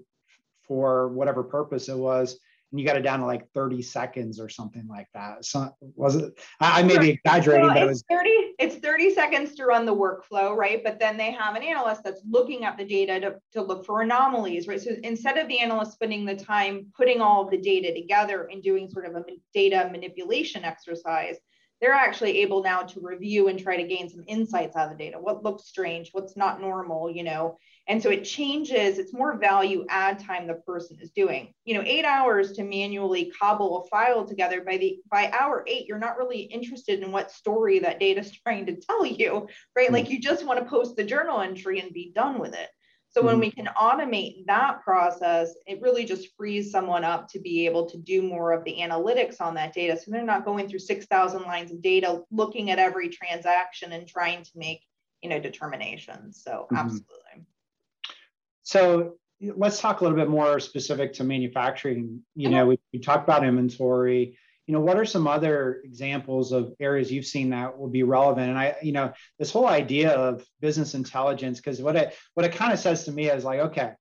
for 0.63 1.09
whatever 1.09 1.43
purpose 1.43 1.91
it 1.91 1.97
was 1.97 2.39
and 2.71 2.81
you 2.81 2.87
got 2.87 2.97
it 2.97 3.03
down 3.03 3.21
to 3.21 3.27
like 3.27 3.51
30 3.53 3.83
seconds 3.83 4.39
or 4.39 4.49
something 4.49 4.87
like 4.89 5.09
that. 5.15 5.45
So 5.45 5.75
was 5.81 6.17
it? 6.17 6.39
I, 6.61 6.81
I 6.81 6.83
may 6.83 6.99
be 6.99 7.11
exaggerating, 7.11 7.69
but 7.69 7.79
it 7.79 7.87
was 7.87 8.05
30. 8.09 8.31
It's 8.59 8.77
30 8.77 9.15
seconds 9.15 9.55
to 9.57 9.65
run 9.65 9.87
the 9.87 9.95
workflow, 9.95 10.57
right? 10.57 10.83
But 10.85 11.01
then 11.01 11.17
they 11.17 11.33
have 11.33 11.57
an 11.57 11.63
analyst 11.63 12.03
that's 12.05 12.23
looking 12.29 12.65
at 12.65 12.79
the 12.79 12.85
data 12.85 13.21
to, 13.21 13.37
to 13.53 13.63
look 13.63 13.85
for 13.85 14.03
anomalies, 14.03 14.69
right? 14.69 14.81
So 14.81 14.91
instead 15.03 15.39
of 15.39 15.49
the 15.49 15.59
analyst 15.59 15.93
spending 15.93 16.25
the 16.25 16.37
time 16.37 16.87
putting 16.97 17.21
all 17.21 17.45
of 17.45 17.51
the 17.51 17.59
data 17.59 17.93
together 17.93 18.49
and 18.51 18.63
doing 18.63 18.89
sort 18.89 19.07
of 19.07 19.17
a 19.17 19.25
data 19.53 19.89
manipulation 19.91 20.65
exercise, 20.65 21.37
they're 21.81 21.93
actually 21.93 22.43
able 22.43 22.63
now 22.63 22.83
to 22.83 23.01
review 23.01 23.49
and 23.49 23.59
try 23.59 23.77
to 23.77 23.89
gain 23.89 24.09
some 24.09 24.25
insights 24.29 24.77
out 24.77 24.93
of 24.93 24.99
the 24.99 25.03
data. 25.03 25.19
What 25.19 25.43
looks 25.43 25.65
strange? 25.65 26.11
What's 26.13 26.37
not 26.37 26.61
normal? 26.61 27.11
You 27.11 27.25
know, 27.25 27.59
and 27.91 28.01
so 28.01 28.09
it 28.09 28.23
changes. 28.23 29.01
It's 29.01 29.13
more 29.13 29.37
value 29.37 29.85
add 29.89 30.21
time 30.21 30.47
the 30.47 30.55
person 30.55 30.99
is 31.01 31.11
doing. 31.11 31.53
You 31.65 31.75
know, 31.75 31.83
eight 31.85 32.05
hours 32.05 32.53
to 32.53 32.63
manually 32.63 33.33
cobble 33.37 33.83
a 33.83 33.89
file 33.89 34.25
together. 34.25 34.63
By 34.65 34.77
the 34.77 35.01
by 35.11 35.29
hour 35.37 35.65
eight, 35.67 35.89
you're 35.89 35.99
not 35.99 36.17
really 36.17 36.43
interested 36.43 37.03
in 37.03 37.11
what 37.11 37.33
story 37.33 37.81
that 37.81 37.99
data 37.99 38.21
is 38.21 38.31
trying 38.47 38.67
to 38.67 38.77
tell 38.77 39.05
you, 39.05 39.49
right? 39.75 39.87
Mm-hmm. 39.87 39.95
Like 39.95 40.09
you 40.09 40.21
just 40.21 40.47
want 40.47 40.61
to 40.61 40.71
post 40.71 40.95
the 40.95 41.03
journal 41.03 41.41
entry 41.41 41.81
and 41.81 41.93
be 41.93 42.13
done 42.15 42.39
with 42.39 42.55
it. 42.55 42.69
So 43.09 43.23
when 43.23 43.35
mm-hmm. 43.35 43.41
we 43.41 43.51
can 43.51 43.69
automate 43.77 44.47
that 44.47 44.83
process, 44.83 45.53
it 45.67 45.83
really 45.83 46.05
just 46.05 46.29
frees 46.37 46.71
someone 46.71 47.03
up 47.03 47.29
to 47.31 47.41
be 47.41 47.67
able 47.67 47.87
to 47.87 47.99
do 47.99 48.23
more 48.23 48.53
of 48.53 48.63
the 48.63 48.77
analytics 48.79 49.41
on 49.41 49.55
that 49.55 49.75
data. 49.75 49.97
So 49.97 50.13
they're 50.13 50.23
not 50.23 50.45
going 50.45 50.69
through 50.69 50.79
6,000 50.79 51.43
lines 51.43 51.73
of 51.73 51.83
data, 51.83 52.21
looking 52.31 52.71
at 52.71 52.79
every 52.79 53.09
transaction 53.09 53.91
and 53.91 54.07
trying 54.07 54.45
to 54.45 54.51
make, 54.55 54.83
you 55.25 55.29
know, 55.29 55.41
determinations. 55.41 56.41
So 56.45 56.53
mm-hmm. 56.53 56.77
absolutely. 56.77 57.47
So 58.71 59.15
let's 59.41 59.81
talk 59.81 60.01
a 60.01 60.05
little 60.05 60.17
bit 60.17 60.29
more 60.29 60.61
specific 60.61 61.15
to 61.15 61.25
manufacturing. 61.25 62.23
You 62.37 62.51
know, 62.51 62.67
we, 62.67 62.79
we 62.93 63.01
talked 63.01 63.25
about 63.25 63.45
inventory. 63.45 64.39
You 64.69 64.75
know 64.75 64.81
what 64.81 64.97
are 64.97 65.05
some 65.05 65.27
other 65.27 65.81
examples 65.83 66.53
of 66.53 66.73
areas 66.79 67.11
you've 67.11 67.27
seen 67.27 67.51
that 67.51 67.77
will 67.77 67.89
be 67.89 68.05
relevant? 68.05 68.49
And 68.51 68.57
i 68.57 68.77
you 68.81 68.93
know 68.93 69.13
this 69.41 69.51
whole 69.51 69.67
idea 69.67 70.13
of 70.13 70.47
business 70.61 70.95
intelligence 70.95 71.59
because 71.59 71.83
what 71.83 71.97
it 71.97 72.17
what 72.35 72.47
it 72.47 72.53
kind 72.53 72.73
of 72.73 72.79
says 72.79 73.07
to 73.07 73.13
me 73.13 73.29
is 73.29 73.43
like 73.43 73.59
okay 73.59 73.95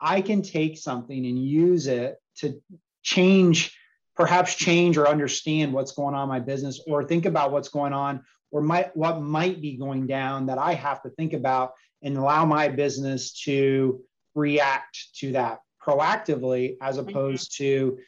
i 0.00 0.20
can 0.20 0.42
take 0.42 0.76
something 0.76 1.24
and 1.24 1.38
use 1.38 1.86
it 1.86 2.16
to 2.38 2.60
change 3.04 3.78
perhaps 4.16 4.56
change 4.56 4.98
or 4.98 5.06
understand 5.06 5.72
what's 5.72 5.92
going 5.92 6.16
on 6.16 6.24
in 6.24 6.28
my 6.28 6.40
business 6.40 6.80
or 6.88 7.04
think 7.04 7.26
about 7.26 7.52
what's 7.52 7.68
going 7.68 7.92
on 7.92 8.24
or 8.50 8.60
might 8.60 8.96
what 8.96 9.22
might 9.22 9.60
be 9.60 9.76
going 9.76 10.08
down 10.08 10.46
that 10.46 10.58
i 10.58 10.74
have 10.74 11.00
to 11.02 11.10
think 11.10 11.34
about 11.34 11.74
and 12.02 12.16
allow 12.16 12.44
my 12.44 12.66
business 12.66 13.32
to 13.44 14.00
react 14.36 14.96
to 15.16 15.32
that 15.32 15.60
proactively 15.82 16.76
as 16.80 16.98
mm-hmm. 16.98 17.08
opposed 17.08 17.56
to 17.58 17.98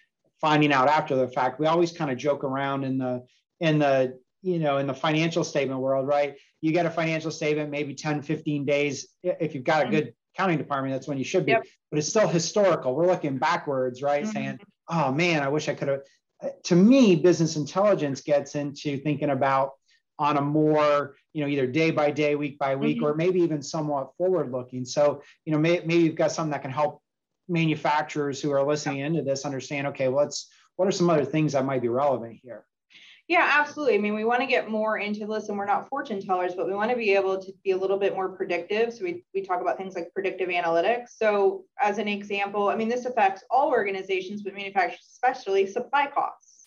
finding 0.41 0.73
out 0.73 0.89
after 0.89 1.17
the 1.17 1.27
fact. 1.27 1.59
We 1.59 1.67
always 1.67 1.91
kind 1.91 2.11
of 2.11 2.19
joke 2.19 2.45
around 2.45 2.85
in 2.85 2.99
the 2.99 3.25
in 3.61 3.79
the 3.79 4.19
you 4.43 4.59
know 4.59 4.79
in 4.79 4.87
the 4.87 4.95
financial 4.95 5.43
statement 5.43 5.81
world, 5.81 6.07
right? 6.07 6.37
You 6.61 6.73
get 6.73 6.87
a 6.87 6.91
financial 6.91 7.31
statement 7.31 7.71
maybe 7.71 7.95
10, 7.95 8.23
15 8.23 8.65
days. 8.65 9.09
If 9.23 9.55
you've 9.55 9.65
got 9.65 9.87
a 9.87 9.91
good 9.91 10.15
accounting 10.35 10.59
department, 10.59 10.95
that's 10.95 11.09
when 11.09 11.19
you 11.19 11.25
should 11.25 11.47
be. 11.47 11.53
Yep. 11.53 11.65
But 11.91 11.99
it's 11.99 12.09
still 12.09 12.29
historical. 12.29 12.95
We're 12.95 13.07
looking 13.07 13.39
backwards, 13.39 14.03
right? 14.03 14.23
Mm-hmm. 14.23 14.33
Saying, 14.33 14.61
oh 14.89 15.13
man, 15.13 15.43
I 15.43 15.49
wish 15.49 15.69
I 15.69 15.75
could 15.75 15.89
have. 15.89 16.01
To 16.65 16.77
me, 16.77 17.17
business 17.17 17.57
intelligence 17.57 18.21
gets 18.21 18.55
into 18.55 18.99
thinking 18.99 19.31
about 19.31 19.73
on 20.19 20.37
a 20.37 20.41
more 20.41 21.15
you 21.33 21.43
know 21.43 21.49
either 21.49 21.67
day 21.67 21.91
by 21.91 22.11
day 22.11 22.35
week 22.35 22.59
by 22.59 22.75
week 22.75 22.99
mm-hmm. 22.99 23.07
or 23.07 23.15
maybe 23.15 23.41
even 23.41 23.63
somewhat 23.63 24.15
forward 24.17 24.51
looking. 24.51 24.85
So 24.85 25.23
you 25.45 25.53
know 25.53 25.59
may, 25.59 25.81
maybe 25.81 26.03
you've 26.05 26.15
got 26.15 26.33
something 26.33 26.53
that 26.53 26.63
can 26.63 26.71
help 26.71 27.03
manufacturers 27.49 28.41
who 28.41 28.51
are 28.51 28.67
listening 28.67 28.99
into 28.99 29.23
this 29.23 29.47
understand 29.47 29.87
okay 29.87 30.09
what's 30.09 30.49
what 30.77 30.87
are 30.87 30.93
some 30.93 31.09
other 31.09 31.25
things 31.25 31.53
that 31.53 31.65
might 31.65 31.83
be 31.83 31.89
relevant 31.89 32.39
here? 32.43 32.65
Yeah 33.27 33.59
absolutely. 33.61 33.95
I 33.95 33.99
mean 33.99 34.15
we 34.15 34.25
want 34.25 34.41
to 34.41 34.47
get 34.47 34.69
more 34.69 34.99
into 34.99 35.27
this 35.27 35.49
and 35.49 35.57
we're 35.57 35.67
not 35.67 35.89
fortune 35.89 36.21
tellers 36.21 36.55
but 36.55 36.67
we 36.67 36.75
want 36.75 36.91
to 36.91 36.97
be 36.97 37.15
able 37.15 37.41
to 37.41 37.53
be 37.65 37.71
a 37.71 37.77
little 37.77 37.99
bit 37.99 38.15
more 38.15 38.31
predictive. 38.31 38.93
So 38.93 39.05
we, 39.05 39.25
we 39.35 39.43
talk 39.43 39.61
about 39.61 39.77
things 39.77 39.95
like 39.95 40.13
predictive 40.13 40.49
analytics. 40.49 41.11
So 41.17 41.65
as 41.81 41.99
an 41.99 42.09
example 42.09 42.69
i 42.69 42.77
mean 42.77 42.89
this 42.89 43.07
affects 43.07 43.45
all 43.51 43.69
organizations 43.69 44.43
but 44.43 44.55
manufacturers 44.55 45.07
especially 45.09 45.67
supply 45.67 46.07
costs 46.07 46.59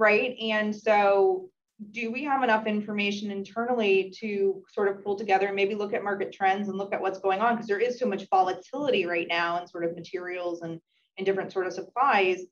right? 0.00 0.34
And 0.40 0.74
so 0.74 1.50
do 1.92 2.10
we 2.12 2.24
have 2.24 2.42
enough 2.42 2.66
information 2.66 3.30
internally 3.30 4.12
to 4.20 4.62
sort 4.72 4.88
of 4.88 5.02
pull 5.02 5.16
together 5.16 5.46
and 5.46 5.56
maybe 5.56 5.74
look 5.74 5.94
at 5.94 6.04
market 6.04 6.32
trends 6.32 6.68
and 6.68 6.76
look 6.76 6.92
at 6.92 7.00
what's 7.00 7.18
going 7.18 7.40
on? 7.40 7.54
Because 7.54 7.68
there 7.68 7.80
is 7.80 7.98
so 7.98 8.06
much 8.06 8.28
volatility 8.28 9.06
right 9.06 9.26
now 9.28 9.60
in 9.60 9.66
sort 9.66 9.84
of 9.84 9.94
materials 9.96 10.62
and 10.62 10.80
and 11.16 11.26
different 11.26 11.52
sort 11.52 11.66
of 11.66 11.72
supplies. 11.72 12.42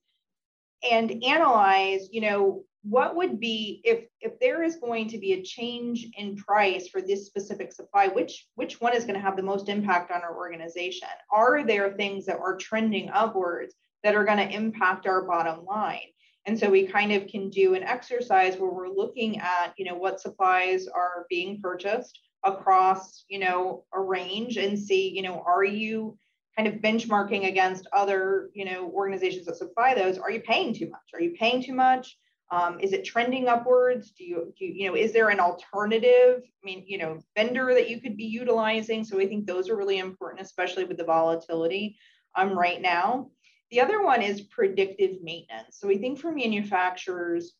And 0.90 1.22
analyze 1.24 2.08
you 2.10 2.20
know 2.22 2.64
what 2.82 3.16
would 3.16 3.38
be 3.38 3.80
if 3.84 4.04
if 4.20 4.38
there 4.40 4.62
is 4.62 4.76
going 4.76 5.08
to 5.08 5.18
be 5.18 5.34
a 5.34 5.42
change 5.42 6.06
in 6.16 6.36
price 6.36 6.88
for 6.88 7.02
this 7.02 7.26
specific 7.26 7.72
supply 7.72 8.06
which 8.08 8.46
which 8.54 8.80
one 8.80 8.94
is 8.94 9.04
going 9.04 9.14
to 9.14 9.20
have 9.20 9.36
the 9.36 9.42
most 9.42 9.68
impact 9.68 10.10
on 10.10 10.22
our 10.22 10.36
organization? 10.36 11.08
Are 11.30 11.64
there 11.64 11.92
things 11.92 12.24
that 12.26 12.38
are 12.38 12.56
trending 12.56 13.10
upwards 13.10 13.74
that 14.04 14.14
are 14.14 14.24
going 14.24 14.38
to 14.38 14.54
impact 14.54 15.06
our 15.06 15.22
bottom 15.24 15.64
line 15.66 16.08
and 16.46 16.58
so 16.58 16.70
we 16.70 16.86
kind 16.86 17.12
of 17.12 17.26
can 17.26 17.50
do 17.50 17.74
an 17.74 17.82
exercise 17.82 18.56
where 18.56 18.70
we're 18.70 18.88
looking 18.88 19.38
at, 19.38 19.74
you 19.76 19.84
know, 19.84 19.94
what 19.94 20.20
supplies 20.20 20.86
are 20.86 21.26
being 21.28 21.60
purchased 21.60 22.18
across, 22.44 23.24
you 23.28 23.38
know, 23.38 23.84
a 23.92 24.00
range 24.00 24.56
and 24.56 24.78
see, 24.78 25.08
you 25.10 25.22
know, 25.22 25.42
are 25.46 25.64
you 25.64 26.16
kind 26.56 26.68
of 26.68 26.80
benchmarking 26.80 27.46
against 27.46 27.86
other, 27.92 28.50
you 28.54 28.64
know, 28.64 28.90
organizations 28.94 29.46
that 29.46 29.56
supply 29.56 29.94
those? 29.94 30.18
Are 30.18 30.30
you 30.30 30.40
paying 30.40 30.74
too 30.74 30.88
much? 30.90 31.00
Are 31.14 31.20
you 31.20 31.32
paying 31.38 31.62
too 31.62 31.74
much? 31.74 32.16
Um, 32.50 32.80
is 32.80 32.92
it 32.92 33.04
trending 33.04 33.46
upwards? 33.46 34.12
Do 34.12 34.24
you, 34.24 34.54
do 34.58 34.64
you, 34.64 34.72
you 34.72 34.88
know, 34.88 34.96
is 34.96 35.12
there 35.12 35.28
an 35.28 35.38
alternative? 35.38 36.42
I 36.42 36.64
mean, 36.64 36.82
you 36.86 36.98
know, 36.98 37.20
vendor 37.36 37.74
that 37.74 37.90
you 37.90 38.00
could 38.00 38.16
be 38.16 38.24
utilizing? 38.24 39.04
So 39.04 39.20
I 39.20 39.26
think 39.26 39.46
those 39.46 39.68
are 39.68 39.76
really 39.76 39.98
important, 39.98 40.40
especially 40.40 40.84
with 40.84 40.96
the 40.96 41.04
volatility 41.04 41.98
um, 42.36 42.58
right 42.58 42.80
now. 42.80 43.30
The 43.70 43.80
other 43.80 44.02
one 44.02 44.22
is 44.22 44.40
predictive 44.40 45.22
maintenance. 45.22 45.78
So 45.78 45.88
we 45.88 45.98
think 45.98 46.18
for 46.18 46.32
manufacturers, 46.32 47.52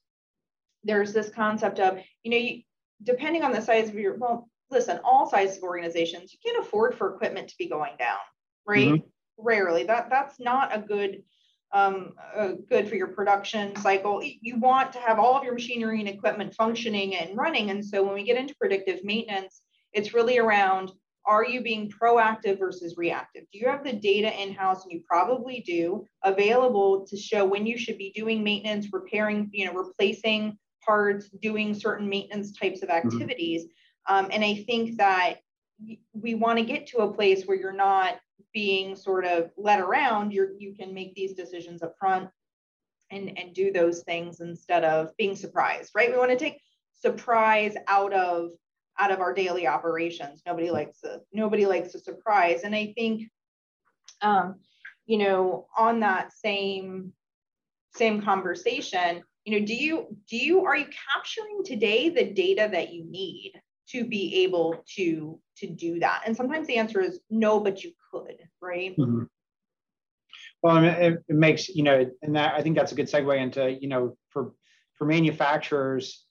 there's 0.84 1.12
this 1.12 1.28
concept 1.28 1.80
of, 1.80 1.98
you 2.22 2.30
know, 2.30 2.36
you, 2.36 2.62
depending 3.02 3.42
on 3.42 3.52
the 3.52 3.60
size 3.60 3.88
of 3.88 3.94
your, 3.94 4.16
well, 4.16 4.48
listen, 4.70 5.00
all 5.04 5.28
sizes 5.28 5.58
of 5.58 5.64
organizations, 5.64 6.32
you 6.32 6.38
can't 6.44 6.64
afford 6.64 6.96
for 6.96 7.14
equipment 7.14 7.48
to 7.48 7.56
be 7.58 7.68
going 7.68 7.92
down, 7.98 8.18
right? 8.66 8.88
Mm-hmm. 8.88 9.06
Rarely. 9.40 9.84
That 9.84 10.10
that's 10.10 10.40
not 10.40 10.76
a 10.76 10.80
good 10.80 11.22
um, 11.72 12.14
uh, 12.34 12.52
good 12.68 12.88
for 12.88 12.96
your 12.96 13.08
production 13.08 13.76
cycle. 13.76 14.22
You 14.22 14.58
want 14.58 14.92
to 14.94 14.98
have 14.98 15.18
all 15.18 15.36
of 15.36 15.44
your 15.44 15.52
machinery 15.52 16.00
and 16.00 16.08
equipment 16.08 16.54
functioning 16.54 17.14
and 17.14 17.36
running. 17.36 17.70
And 17.70 17.84
so 17.84 18.02
when 18.02 18.14
we 18.14 18.24
get 18.24 18.38
into 18.38 18.56
predictive 18.56 19.04
maintenance, 19.04 19.60
it's 19.92 20.14
really 20.14 20.38
around 20.38 20.90
are 21.28 21.44
you 21.44 21.60
being 21.60 21.90
proactive 21.90 22.58
versus 22.58 22.96
reactive? 22.96 23.44
Do 23.52 23.58
you 23.58 23.68
have 23.68 23.84
the 23.84 23.92
data 23.92 24.32
in 24.42 24.54
house, 24.54 24.82
and 24.82 24.92
you 24.92 25.02
probably 25.06 25.60
do, 25.60 26.06
available 26.24 27.06
to 27.06 27.16
show 27.16 27.44
when 27.44 27.66
you 27.66 27.76
should 27.76 27.98
be 27.98 28.10
doing 28.14 28.42
maintenance, 28.42 28.88
repairing, 28.92 29.50
you 29.52 29.66
know, 29.66 29.74
replacing 29.74 30.58
parts, 30.84 31.28
doing 31.42 31.74
certain 31.74 32.08
maintenance 32.08 32.58
types 32.58 32.82
of 32.82 32.88
mm-hmm. 32.88 33.06
activities? 33.06 33.64
Mm-hmm. 33.64 34.14
Um, 34.14 34.30
and 34.32 34.42
I 34.42 34.64
think 34.66 34.96
that 34.96 35.40
we 36.12 36.34
want 36.34 36.58
to 36.58 36.64
get 36.64 36.86
to 36.88 36.98
a 36.98 37.12
place 37.12 37.44
where 37.44 37.56
you're 37.56 37.72
not 37.72 38.18
being 38.54 38.96
sort 38.96 39.26
of 39.26 39.50
led 39.56 39.80
around. 39.80 40.32
You're 40.32 40.52
you 40.58 40.74
can 40.74 40.94
make 40.94 41.14
these 41.14 41.34
decisions 41.34 41.82
up 41.82 41.94
front 42.00 42.30
and 43.10 43.38
and 43.38 43.54
do 43.54 43.70
those 43.70 44.02
things 44.02 44.40
instead 44.40 44.82
of 44.84 45.16
being 45.18 45.36
surprised, 45.36 45.92
right? 45.94 46.10
We 46.10 46.18
want 46.18 46.30
to 46.30 46.38
take 46.38 46.60
surprise 46.94 47.74
out 47.86 48.12
of 48.12 48.50
out 48.98 49.10
of 49.10 49.20
our 49.20 49.32
daily 49.32 49.66
operations. 49.66 50.42
Nobody 50.46 50.70
likes 50.70 51.02
a 51.04 51.20
nobody 51.32 51.66
likes 51.66 51.94
a 51.94 51.98
surprise. 51.98 52.62
And 52.62 52.74
I 52.74 52.92
think 52.96 53.30
um, 54.22 54.56
you 55.06 55.18
know, 55.18 55.66
on 55.76 56.00
that 56.00 56.32
same 56.32 57.12
same 57.94 58.22
conversation, 58.22 59.22
you 59.44 59.58
know, 59.58 59.66
do 59.66 59.74
you 59.74 60.16
do 60.28 60.36
you 60.36 60.64
are 60.64 60.76
you 60.76 60.86
capturing 61.14 61.64
today 61.64 62.10
the 62.10 62.24
data 62.24 62.68
that 62.70 62.92
you 62.92 63.04
need 63.10 63.52
to 63.90 64.04
be 64.04 64.44
able 64.44 64.84
to 64.96 65.40
to 65.58 65.66
do 65.66 66.00
that? 66.00 66.22
And 66.26 66.36
sometimes 66.36 66.66
the 66.66 66.76
answer 66.76 67.00
is 67.00 67.20
no, 67.30 67.60
but 67.60 67.82
you 67.82 67.92
could, 68.12 68.36
right? 68.60 68.96
Mm-hmm. 68.96 69.24
Well, 70.62 70.76
I 70.76 70.80
mean, 70.80 70.90
it, 70.90 71.24
it 71.28 71.36
makes 71.36 71.68
you 71.68 71.84
know, 71.84 72.10
and 72.20 72.36
that 72.36 72.54
I 72.54 72.62
think 72.62 72.76
that's 72.76 72.92
a 72.92 72.94
good 72.94 73.10
segue 73.10 73.40
into 73.40 73.70
you 73.80 73.88
know, 73.88 74.16
for 74.30 74.52
for 74.94 75.06
manufacturers, 75.06 76.24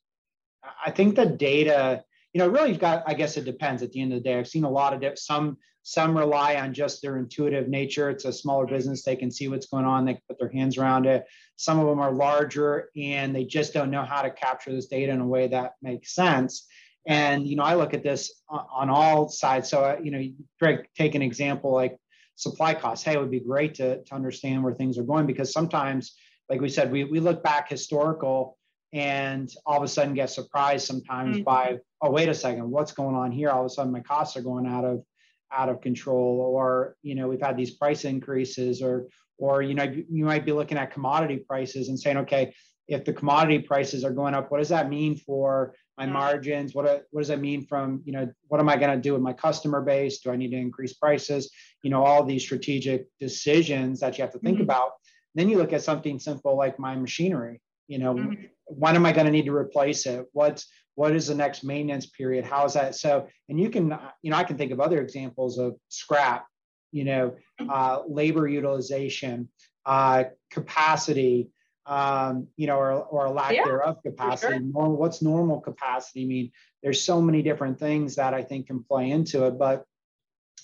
I 0.86 0.92
think 0.92 1.16
the 1.16 1.26
data 1.26 2.04
you 2.38 2.44
know, 2.44 2.50
really, 2.50 2.70
you've 2.70 2.78
got, 2.78 3.02
I 3.08 3.16
guess 3.16 3.36
it 3.36 3.46
depends 3.46 3.82
at 3.82 3.92
the 3.92 4.00
end 4.00 4.14
of 4.14 4.20
the 4.20 4.24
day. 4.24 4.38
I've 4.38 4.48
seen 4.48 4.64
a 4.64 4.70
lot 4.70 4.94
of 4.94 5.18
some, 5.18 5.58
some 5.82 6.16
rely 6.16 6.58
on 6.58 6.72
just 6.72 7.02
their 7.02 7.18
intuitive 7.18 7.68
nature. 7.68 8.12
It's 8.12 8.26
a 8.26 8.32
smaller 8.32 8.68
business. 8.68 9.02
They 9.02 9.16
can 9.16 9.32
see 9.32 9.48
what's 9.48 9.66
going 9.66 9.86
on. 9.86 10.06
They 10.06 10.14
can 10.14 10.22
put 10.30 10.38
their 10.38 10.52
hands 10.52 10.78
around 10.78 11.08
it. 11.08 11.26
Some 11.56 11.80
of 11.80 11.88
them 11.88 12.00
are 12.00 12.12
larger 12.12 12.90
and 12.96 13.36
they 13.36 13.44
just 13.44 13.74
don't 13.74 13.90
know 13.90 14.04
how 14.04 14.22
to 14.22 14.30
capture 14.30 14.72
this 14.72 14.86
data 14.86 15.12
in 15.12 15.20
a 15.20 15.26
way 15.26 15.48
that 15.48 15.78
makes 15.82 16.14
sense. 16.14 16.68
And, 17.08 17.48
you 17.48 17.56
know, 17.56 17.64
I 17.64 17.74
look 17.74 17.96
at 17.96 18.04
this 18.04 18.32
on 18.48 18.92
all 18.92 19.30
sides. 19.30 19.68
So, 19.68 19.84
uh, 19.84 19.98
you 20.04 20.12
know, 20.12 20.24
Greg, 20.60 20.88
take 20.96 21.16
an 21.16 21.24
example 21.24 21.74
like 21.74 21.98
supply 22.36 22.76
costs. 22.76 23.04
Hey, 23.04 23.14
it 23.14 23.20
would 23.20 23.32
be 23.32 23.40
great 23.40 23.74
to, 23.76 24.04
to 24.04 24.14
understand 24.14 24.64
where 24.64 24.76
things 24.76 25.00
are 25.00 25.04
going 25.04 25.26
because 25.26 25.52
sometimes 25.52 26.14
like 26.50 26.62
we 26.62 26.70
said, 26.70 26.92
we, 26.92 27.04
we 27.04 27.20
look 27.20 27.44
back 27.44 27.70
historical 27.70 28.57
and 28.94 29.52
all 29.66 29.78
of 29.78 29.84
a 29.84 29.88
sudden 29.88 30.14
get 30.14 30.30
surprised 30.30 30.88
sometimes 30.88 31.38
mm-hmm. 31.38 31.44
by, 31.44 31.78
oh, 32.02 32.12
wait 32.12 32.30
a 32.30 32.34
second, 32.34 32.70
what's 32.70 32.94
going 32.94 33.16
on 33.16 33.32
here? 33.32 33.50
All 33.50 33.62
of 33.62 33.66
a 33.66 33.70
sudden 33.70 33.92
my 33.92 34.00
costs 34.00 34.38
are 34.38 34.42
going 34.42 34.66
out 34.66 34.86
of 34.86 35.04
out 35.52 35.70
of 35.70 35.80
control, 35.80 36.42
or 36.54 36.98
you 37.02 37.16
know, 37.16 37.28
we've 37.28 37.42
had 37.42 37.56
these 37.56 37.72
price 37.72 38.04
increases, 38.04 38.82
or 38.82 39.08
or 39.38 39.62
you 39.62 39.76
know, 39.76 39.84
you 39.84 40.26
might 40.26 40.46
be 40.46 40.52
looking 40.52 40.78
at 40.78 40.92
commodity 40.92 41.38
prices 41.38 41.90
and 41.90 42.00
saying, 42.00 42.18
okay, 42.18 42.54
if 42.88 43.04
the 43.04 43.14
commodity 43.14 43.60
prices 43.60 44.04
are 44.04 44.12
going 44.12 44.34
up, 44.34 44.50
what 44.50 44.60
does 44.60 44.70
that 44.70 44.90
mean 44.90 45.16
for 45.16 45.74
my 45.98 46.06
mm-hmm. 46.06 46.14
margins? 46.14 46.74
What, 46.74 47.06
what 47.12 47.22
does 47.22 47.28
that 47.28 47.42
mean 47.42 47.66
from, 47.66 48.02
you 48.06 48.14
know, 48.14 48.32
what 48.48 48.60
am 48.60 48.70
I 48.70 48.78
going 48.78 48.96
to 48.96 49.02
do 49.02 49.14
with 49.14 49.22
my 49.22 49.34
customer 49.34 49.82
base? 49.82 50.20
Do 50.20 50.32
I 50.32 50.38
need 50.38 50.52
to 50.52 50.58
increase 50.58 50.94
prices? 50.94 51.52
You 51.84 51.90
know, 51.90 52.04
all 52.04 52.24
these 52.24 52.44
strategic 52.44 53.08
decisions 53.20 54.00
that 54.00 54.18
you 54.18 54.24
have 54.24 54.34
to 54.34 54.40
think 54.40 54.56
mm-hmm. 54.56 54.64
about. 54.64 54.92
Then 55.36 55.50
you 55.50 55.58
look 55.58 55.74
at 55.74 55.84
something 55.84 56.20
simple 56.20 56.58
like 56.58 56.80
my 56.80 56.96
machinery. 56.96 57.62
You 57.88 58.00
know, 58.00 58.16
mm-hmm. 58.16 58.44
when 58.66 58.96
am 58.96 59.06
I 59.06 59.14
going 59.14 59.26
to 59.26 59.32
need 59.32 59.46
to 59.46 59.56
replace 59.56 60.06
it? 60.06 60.26
What's 60.34 60.68
what 60.96 61.16
is 61.16 61.28
the 61.28 61.36
next 61.36 61.64
maintenance 61.64 62.08
period? 62.08 62.44
How 62.44 62.66
is 62.66 62.74
that? 62.74 62.96
So, 62.96 63.28
and 63.50 63.60
you 63.60 63.70
can, 63.70 63.98
you 64.24 64.32
know, 64.32 64.38
I 64.38 64.44
can 64.44 64.58
think 64.58 64.72
of 64.72 64.80
other 64.80 65.00
examples 65.00 65.60
of 65.60 65.76
scrap, 65.90 66.48
you 66.92 67.04
know, 67.04 67.36
mm-hmm. 67.62 67.70
uh, 67.70 68.02
labor 68.08 68.48
utilization, 68.48 69.48
uh, 69.86 70.24
capacity, 70.50 71.52
um, 71.86 72.48
you 72.58 72.66
know, 72.68 72.78
or, 72.78 72.92
or 72.92 73.26
a 73.26 73.32
lack 73.32 73.54
yeah, 73.54 73.64
thereof 73.64 73.98
capacity. 74.04 74.54
Sure. 74.54 74.60
Normal, 74.60 74.98
what's 74.98 75.22
normal 75.22 75.62
capacity 75.62 76.24
I 76.24 76.28
mean? 76.28 76.52
There's 76.82 77.02
so 77.02 77.22
many 77.22 77.44
different 77.44 77.80
things 77.80 78.16
that 78.16 78.34
I 78.34 78.42
think 78.42 78.68
can 78.68 78.84
play 78.84 79.12
into 79.12 79.46
it. 79.46 79.58
But, 79.58 79.86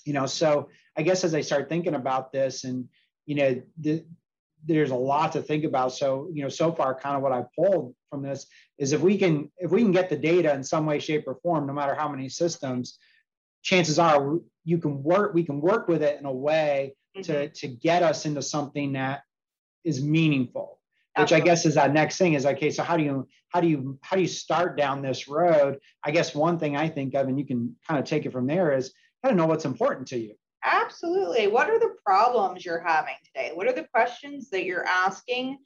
you 0.04 0.12
know, 0.12 0.26
so 0.26 0.68
I 0.96 1.02
guess 1.02 1.24
as 1.24 1.34
I 1.34 1.42
start 1.42 1.68
thinking 1.68 1.94
about 1.94 2.32
this 2.32 2.64
and, 2.64 2.88
you 3.24 3.36
know, 3.36 3.62
the, 3.80 4.04
there's 4.66 4.90
a 4.90 4.96
lot 4.96 5.32
to 5.32 5.42
think 5.42 5.64
about. 5.64 5.92
So, 5.92 6.28
you 6.32 6.42
know, 6.42 6.48
so 6.48 6.72
far, 6.72 6.94
kind 6.94 7.16
of 7.16 7.22
what 7.22 7.32
I 7.32 7.44
pulled 7.56 7.94
from 8.10 8.22
this 8.22 8.46
is 8.78 8.92
if 8.92 9.00
we 9.00 9.18
can, 9.18 9.50
if 9.58 9.70
we 9.70 9.82
can 9.82 9.92
get 9.92 10.08
the 10.08 10.16
data 10.16 10.52
in 10.54 10.62
some 10.64 10.86
way, 10.86 10.98
shape, 10.98 11.24
or 11.26 11.36
form, 11.36 11.66
no 11.66 11.72
matter 11.72 11.94
how 11.94 12.08
many 12.08 12.28
systems, 12.28 12.98
chances 13.62 13.98
are 13.98 14.38
you 14.64 14.78
can 14.78 15.02
work, 15.02 15.34
we 15.34 15.44
can 15.44 15.60
work 15.60 15.88
with 15.88 16.02
it 16.02 16.18
in 16.18 16.26
a 16.26 16.32
way 16.32 16.94
mm-hmm. 17.16 17.22
to, 17.22 17.48
to 17.48 17.68
get 17.68 18.02
us 18.02 18.26
into 18.26 18.42
something 18.42 18.92
that 18.92 19.22
is 19.84 20.02
meaningful 20.02 20.78
which 21.16 21.32
I 21.32 21.40
guess 21.40 21.64
is 21.64 21.74
that 21.74 21.92
next 21.92 22.16
thing 22.16 22.34
is 22.34 22.44
okay. 22.46 22.70
So 22.70 22.82
how 22.82 22.96
do 22.96 23.04
you 23.04 23.28
how 23.50 23.60
do 23.60 23.68
you 23.68 23.98
how 24.02 24.16
do 24.16 24.22
you 24.22 24.28
start 24.28 24.76
down 24.76 25.02
this 25.02 25.28
road? 25.28 25.78
I 26.02 26.10
guess 26.10 26.34
one 26.34 26.58
thing 26.58 26.76
I 26.76 26.88
think 26.88 27.14
of, 27.14 27.28
and 27.28 27.38
you 27.38 27.46
can 27.46 27.76
kind 27.86 28.00
of 28.00 28.06
take 28.06 28.26
it 28.26 28.32
from 28.32 28.46
there, 28.46 28.76
is 28.76 28.92
kind 29.22 29.32
of 29.32 29.38
know 29.38 29.46
what's 29.46 29.64
important 29.64 30.08
to 30.08 30.18
you. 30.18 30.34
Absolutely. 30.64 31.46
What 31.46 31.68
are 31.68 31.78
the 31.78 31.94
problems 32.04 32.64
you're 32.64 32.80
having 32.80 33.14
today? 33.24 33.50
What 33.52 33.66
are 33.66 33.72
the 33.72 33.86
questions 33.92 34.48
that 34.50 34.64
you're 34.64 34.86
asking 34.86 35.58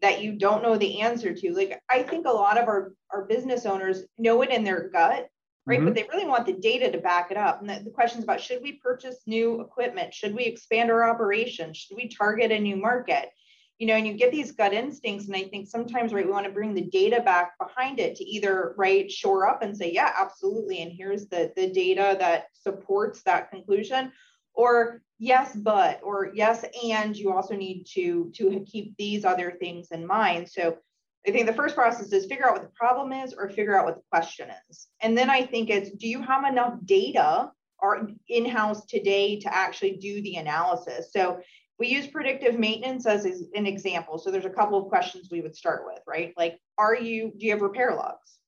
that 0.00 0.22
you 0.22 0.38
don't 0.38 0.62
know 0.62 0.76
the 0.76 1.00
answer 1.00 1.34
to? 1.34 1.52
Like 1.52 1.80
I 1.90 2.02
think 2.02 2.26
a 2.26 2.30
lot 2.30 2.58
of 2.58 2.68
our 2.68 2.92
our 3.12 3.24
business 3.24 3.66
owners 3.66 4.04
know 4.16 4.42
it 4.42 4.50
in 4.50 4.62
their 4.62 4.88
gut, 4.90 5.28
right? 5.66 5.78
Mm-hmm. 5.78 5.86
But 5.86 5.94
they 5.94 6.06
really 6.10 6.26
want 6.26 6.46
the 6.46 6.52
data 6.52 6.90
to 6.90 6.98
back 6.98 7.30
it 7.32 7.36
up. 7.36 7.60
And 7.60 7.68
the, 7.68 7.82
the 7.84 7.90
questions 7.90 8.22
about 8.22 8.40
should 8.40 8.62
we 8.62 8.72
purchase 8.72 9.22
new 9.26 9.60
equipment? 9.60 10.14
Should 10.14 10.34
we 10.34 10.44
expand 10.44 10.90
our 10.90 11.08
operations? 11.08 11.76
Should 11.76 11.96
we 11.96 12.08
target 12.08 12.52
a 12.52 12.58
new 12.58 12.76
market? 12.76 13.30
you 13.78 13.88
know, 13.88 13.94
and 13.94 14.06
you 14.06 14.14
get 14.14 14.30
these 14.30 14.52
gut 14.52 14.72
instincts. 14.72 15.26
And 15.26 15.36
I 15.36 15.44
think 15.44 15.66
sometimes, 15.66 16.12
right, 16.12 16.24
we 16.24 16.30
want 16.30 16.46
to 16.46 16.52
bring 16.52 16.74
the 16.74 16.82
data 16.82 17.20
back 17.20 17.58
behind 17.58 17.98
it 17.98 18.14
to 18.16 18.24
either, 18.24 18.74
right, 18.76 19.10
shore 19.10 19.48
up 19.48 19.62
and 19.62 19.76
say, 19.76 19.92
yeah, 19.92 20.12
absolutely. 20.16 20.82
And 20.82 20.92
here's 20.92 21.26
the, 21.26 21.52
the 21.56 21.70
data 21.70 22.16
that 22.20 22.46
supports 22.52 23.22
that 23.22 23.50
conclusion. 23.50 24.12
Or 24.54 25.02
yes, 25.18 25.54
but, 25.54 26.00
or 26.02 26.30
yes, 26.34 26.64
and 26.84 27.16
you 27.16 27.32
also 27.32 27.54
need 27.54 27.84
to, 27.94 28.30
to 28.36 28.64
keep 28.66 28.96
these 28.96 29.24
other 29.24 29.56
things 29.60 29.88
in 29.90 30.06
mind. 30.06 30.48
So 30.48 30.78
I 31.26 31.30
think 31.30 31.46
the 31.46 31.52
first 31.54 31.74
process 31.74 32.12
is 32.12 32.26
figure 32.26 32.46
out 32.46 32.52
what 32.52 32.62
the 32.62 32.68
problem 32.74 33.12
is 33.12 33.32
or 33.32 33.48
figure 33.48 33.78
out 33.78 33.86
what 33.86 33.96
the 33.96 34.02
question 34.10 34.50
is. 34.70 34.88
And 35.00 35.16
then 35.16 35.30
I 35.30 35.44
think 35.44 35.70
it's 35.70 35.90
do 35.90 36.06
you 36.06 36.22
have 36.22 36.44
enough 36.44 36.74
data 36.84 37.50
or 37.80 38.08
in-house 38.28 38.84
today 38.86 39.40
to 39.40 39.54
actually 39.54 39.96
do 39.96 40.22
the 40.22 40.36
analysis? 40.36 41.12
So 41.12 41.40
we 41.78 41.88
use 41.88 42.06
predictive 42.06 42.58
maintenance 42.58 43.06
as 43.06 43.24
an 43.54 43.66
example. 43.66 44.18
So 44.18 44.30
there's 44.30 44.44
a 44.44 44.50
couple 44.50 44.78
of 44.78 44.88
questions 44.88 45.28
we 45.30 45.40
would 45.40 45.56
start 45.56 45.82
with, 45.86 46.00
right? 46.06 46.32
Like, 46.36 46.60
are 46.78 46.94
you, 46.94 47.32
do 47.36 47.46
you 47.46 47.52
have 47.52 47.62
repair 47.62 47.94
logs? 47.94 48.38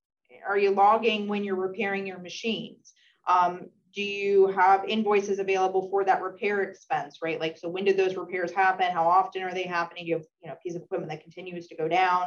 Are 0.47 0.59
you 0.59 0.71
logging 0.71 1.27
when 1.27 1.43
you're 1.43 1.57
repairing 1.57 2.07
your 2.07 2.21
machines? 2.21 2.93
Um, 3.29 3.71
do 3.97 4.03
you 4.03 4.49
have 4.49 4.85
invoices 4.85 5.39
available 5.39 5.89
for 5.91 6.05
that 6.05 6.23
repair 6.23 6.63
expense, 6.63 7.19
right? 7.23 7.41
Like, 7.41 7.57
so 7.57 7.69
when 7.69 7.85
did 7.85 7.97
those 7.97 8.15
repairs 8.15 8.53
happen? 8.53 8.93
How 8.93 9.09
often 9.09 9.43
are 9.43 9.55
they 9.55 9.65
happening? 9.65 10.07
You 10.07 10.17
have, 10.17 10.27
you 10.43 10.49
know, 10.49 10.55
a 10.55 10.57
piece 10.57 10.77
of 10.77 10.83
equipment 10.83 11.11
that 11.11 11.23
continues 11.23 11.67
to 11.69 11.77
go 11.77 11.89
down? 11.89 12.27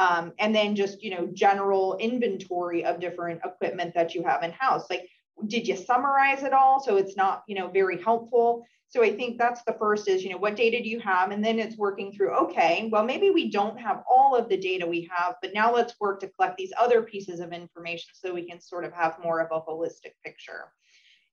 Um, 0.00 0.32
and 0.40 0.52
then 0.52 0.74
just, 0.74 1.02
you 1.04 1.10
know, 1.10 1.28
general 1.32 1.96
inventory 1.98 2.84
of 2.84 2.98
different 3.00 3.40
equipment 3.44 3.94
that 3.94 4.12
you 4.14 4.24
have 4.24 4.42
in 4.42 4.50
house. 4.50 4.90
Like, 4.90 5.08
did 5.46 5.66
you 5.66 5.76
summarize 5.76 6.42
it 6.42 6.52
all 6.52 6.80
so 6.80 6.96
it's 6.96 7.16
not 7.16 7.42
you 7.48 7.54
know 7.54 7.68
very 7.68 8.00
helpful 8.00 8.64
so 8.88 9.02
i 9.02 9.10
think 9.12 9.36
that's 9.36 9.62
the 9.64 9.76
first 9.80 10.08
is 10.08 10.22
you 10.22 10.30
know 10.30 10.38
what 10.38 10.56
data 10.56 10.80
do 10.80 10.88
you 10.88 11.00
have 11.00 11.32
and 11.32 11.44
then 11.44 11.58
it's 11.58 11.76
working 11.76 12.12
through 12.12 12.30
okay 12.30 12.88
well 12.92 13.04
maybe 13.04 13.30
we 13.30 13.50
don't 13.50 13.78
have 13.78 14.04
all 14.08 14.36
of 14.36 14.48
the 14.48 14.56
data 14.56 14.86
we 14.86 15.08
have 15.14 15.34
but 15.42 15.52
now 15.52 15.74
let's 15.74 15.98
work 16.00 16.20
to 16.20 16.28
collect 16.28 16.56
these 16.56 16.72
other 16.80 17.02
pieces 17.02 17.40
of 17.40 17.52
information 17.52 18.08
so 18.14 18.32
we 18.32 18.48
can 18.48 18.60
sort 18.60 18.84
of 18.84 18.92
have 18.92 19.18
more 19.22 19.40
of 19.40 19.48
a 19.50 19.60
holistic 19.60 20.12
picture 20.24 20.70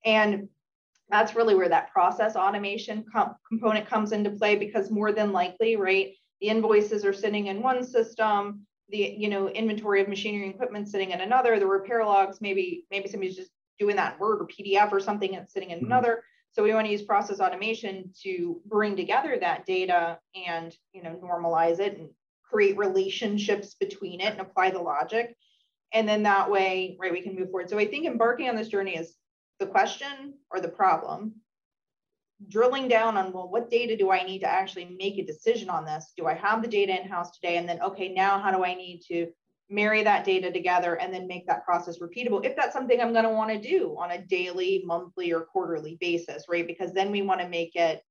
and 0.06 0.48
that's 1.10 1.36
really 1.36 1.56
where 1.56 1.70
that 1.70 1.92
process 1.92 2.36
automation 2.36 3.04
com- 3.12 3.36
component 3.48 3.88
comes 3.88 4.12
into 4.12 4.32
play 4.32 4.56
because 4.56 4.90
more 4.90 5.12
than 5.12 5.32
likely 5.32 5.76
right 5.76 6.14
the 6.40 6.48
invoices 6.48 7.06
are 7.06 7.14
sitting 7.14 7.48
in 7.48 7.62
one 7.62 7.84
system 7.84 8.66
the 8.90 9.16
you 9.18 9.30
know 9.30 9.50
inventory 9.50 10.02
of 10.02 10.08
machinery 10.08 10.46
and 10.46 10.56
equipment 10.56 10.88
sitting 10.88 11.12
in 11.12 11.22
another 11.22 11.60
the 11.60 11.68
repair 11.68 12.06
logs 12.06 12.40
maybe 12.42 12.86
maybe 12.92 13.08
somebody's 13.08 13.36
just 13.36 13.52
doing 13.82 13.96
that 13.96 14.20
Word 14.20 14.42
or 14.42 14.48
PDF 14.48 14.92
or 14.92 15.00
something 15.00 15.36
and 15.36 15.50
sitting 15.50 15.72
in 15.72 15.80
mm-hmm. 15.80 15.88
another. 15.88 16.24
So 16.54 16.64
we 16.64 16.74
want 16.74 16.86
to 16.86 16.92
use 16.92 17.02
process 17.02 17.40
automation 17.40 18.12
to 18.24 18.62
bring 18.66 18.96
together 18.96 19.38
that 19.40 19.66
data 19.66 20.20
and 20.48 20.74
you 20.94 21.02
know 21.02 21.20
normalize 21.22 21.80
it 21.80 21.98
and 21.98 22.10
create 22.44 22.78
relationships 22.78 23.76
between 23.80 24.22
it 24.22 24.34
and 24.34 24.42
apply 24.42 24.72
the 24.72 24.80
logic. 24.80 25.36
And 25.94 26.08
then 26.08 26.24
that 26.24 26.50
way, 26.50 26.96
right, 27.00 27.12
we 27.12 27.22
can 27.22 27.36
move 27.36 27.50
forward. 27.50 27.70
So 27.70 27.80
I 27.80 27.88
think 27.88 28.06
embarking 28.06 28.50
on 28.50 28.56
this 28.56 28.68
journey 28.68 28.96
is 28.96 29.16
the 29.62 29.68
question 29.68 30.34
or 30.50 30.60
the 30.60 30.68
problem, 30.68 31.36
drilling 32.50 32.90
down 32.90 33.16
on 33.16 33.32
well, 33.32 33.48
what 33.48 33.70
data 33.70 33.96
do 33.96 34.12
I 34.12 34.24
need 34.24 34.40
to 34.40 34.52
actually 34.52 34.98
make 35.00 35.18
a 35.18 35.26
decision 35.26 35.70
on 35.70 35.86
this? 35.86 36.12
Do 36.18 36.26
I 36.26 36.34
have 36.34 36.62
the 36.62 36.68
data 36.68 37.00
in 37.00 37.08
house 37.08 37.32
today? 37.32 37.56
And 37.58 37.70
then, 37.70 37.82
okay, 37.82 38.10
now 38.10 38.40
how 38.40 38.52
do 38.52 38.66
I 38.66 38.74
need 38.74 39.02
to 39.08 39.28
marry 39.70 40.04
that 40.04 40.26
data 40.26 40.52
together 40.52 40.96
and 40.96 41.14
then 41.14 41.28
make 41.28 41.48
that 41.48 41.64
process 41.64 42.00
repeatable 42.00 42.44
if 42.44 42.58
that's 42.58 42.74
something 42.74 43.00
i'm 43.00 43.14
going 43.14 43.24
to 43.24 43.30
want 43.30 43.50
to 43.50 43.70
do 43.70 43.96
on 43.98 44.12
a 44.12 44.22
daily 44.26 44.84
monthly 44.86 45.32
or 45.32 45.46
quarterly 45.46 45.98
basis 46.02 46.44
right 46.50 46.68
because 46.68 46.92
then 46.92 47.10
we 47.10 47.22
want 47.22 47.40
to 47.40 47.48
make 47.48 47.74
it 47.78 48.02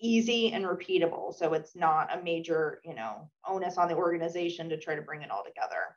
easy 0.00 0.52
and 0.52 0.64
repeatable 0.64 1.34
so 1.34 1.52
it's 1.52 1.74
not 1.74 2.16
a 2.16 2.22
major 2.22 2.80
you 2.84 2.94
know 2.94 3.28
onus 3.44 3.76
on 3.76 3.88
the 3.88 3.96
organization 3.96 4.68
to 4.68 4.78
try 4.78 4.94
to 4.94 5.02
bring 5.02 5.22
it 5.22 5.32
all 5.32 5.42
together 5.44 5.96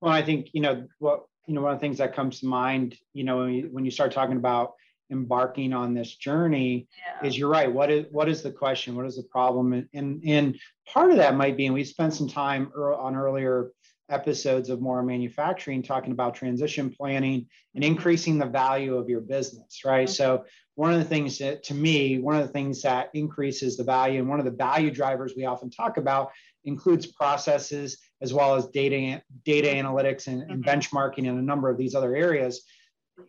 well 0.00 0.12
i 0.12 0.22
think 0.22 0.50
you 0.52 0.60
know 0.60 0.86
what 1.00 1.24
you 1.46 1.54
know 1.54 1.62
one 1.62 1.72
of 1.72 1.78
the 1.78 1.80
things 1.80 1.98
that 1.98 2.14
comes 2.14 2.40
to 2.40 2.46
mind 2.46 2.96
you 3.12 3.24
know 3.24 3.38
when 3.38 3.52
you, 3.52 3.68
when 3.70 3.84
you 3.84 3.90
start 3.90 4.12
talking 4.12 4.36
about 4.36 4.74
embarking 5.10 5.72
on 5.72 5.94
this 5.94 6.14
journey 6.16 6.88
yeah. 6.96 7.26
is 7.26 7.36
you're 7.36 7.48
right 7.48 7.72
what 7.72 7.90
is 7.90 8.06
what 8.10 8.28
is 8.28 8.42
the 8.42 8.50
question 8.50 8.96
what 8.96 9.06
is 9.06 9.16
the 9.16 9.22
problem 9.24 9.72
and, 9.72 9.88
and 9.92 10.22
and 10.26 10.58
part 10.86 11.10
of 11.10 11.18
that 11.18 11.36
might 11.36 11.56
be 11.56 11.66
and 11.66 11.74
we 11.74 11.84
spent 11.84 12.14
some 12.14 12.28
time 12.28 12.72
on 12.74 13.14
earlier 13.14 13.70
episodes 14.08 14.70
of 14.70 14.80
more 14.80 15.02
manufacturing 15.02 15.82
talking 15.82 16.12
about 16.12 16.34
transition 16.34 16.90
planning 16.90 17.46
and 17.74 17.84
increasing 17.84 18.38
the 18.38 18.46
value 18.46 18.96
of 18.96 19.08
your 19.08 19.20
business 19.20 19.82
right 19.84 20.08
mm-hmm. 20.08 20.14
so 20.14 20.44
one 20.76 20.92
of 20.92 20.98
the 20.98 21.04
things 21.04 21.38
that 21.38 21.62
to 21.62 21.74
me 21.74 22.18
one 22.18 22.36
of 22.36 22.46
the 22.46 22.52
things 22.52 22.82
that 22.82 23.10
increases 23.14 23.76
the 23.76 23.84
value 23.84 24.20
and 24.20 24.28
one 24.28 24.38
of 24.38 24.44
the 24.44 24.50
value 24.50 24.90
drivers 24.90 25.34
we 25.36 25.44
often 25.44 25.70
talk 25.70 25.96
about 25.98 26.32
includes 26.64 27.06
processes 27.06 27.98
as 28.22 28.32
well 28.32 28.54
as 28.54 28.66
data 28.68 29.22
data 29.44 29.68
analytics 29.68 30.26
and, 30.26 30.42
and 30.42 30.64
mm-hmm. 30.64 30.68
benchmarking 30.68 31.28
and 31.28 31.38
a 31.38 31.42
number 31.42 31.68
of 31.68 31.76
these 31.76 31.94
other 31.94 32.14
areas 32.16 32.62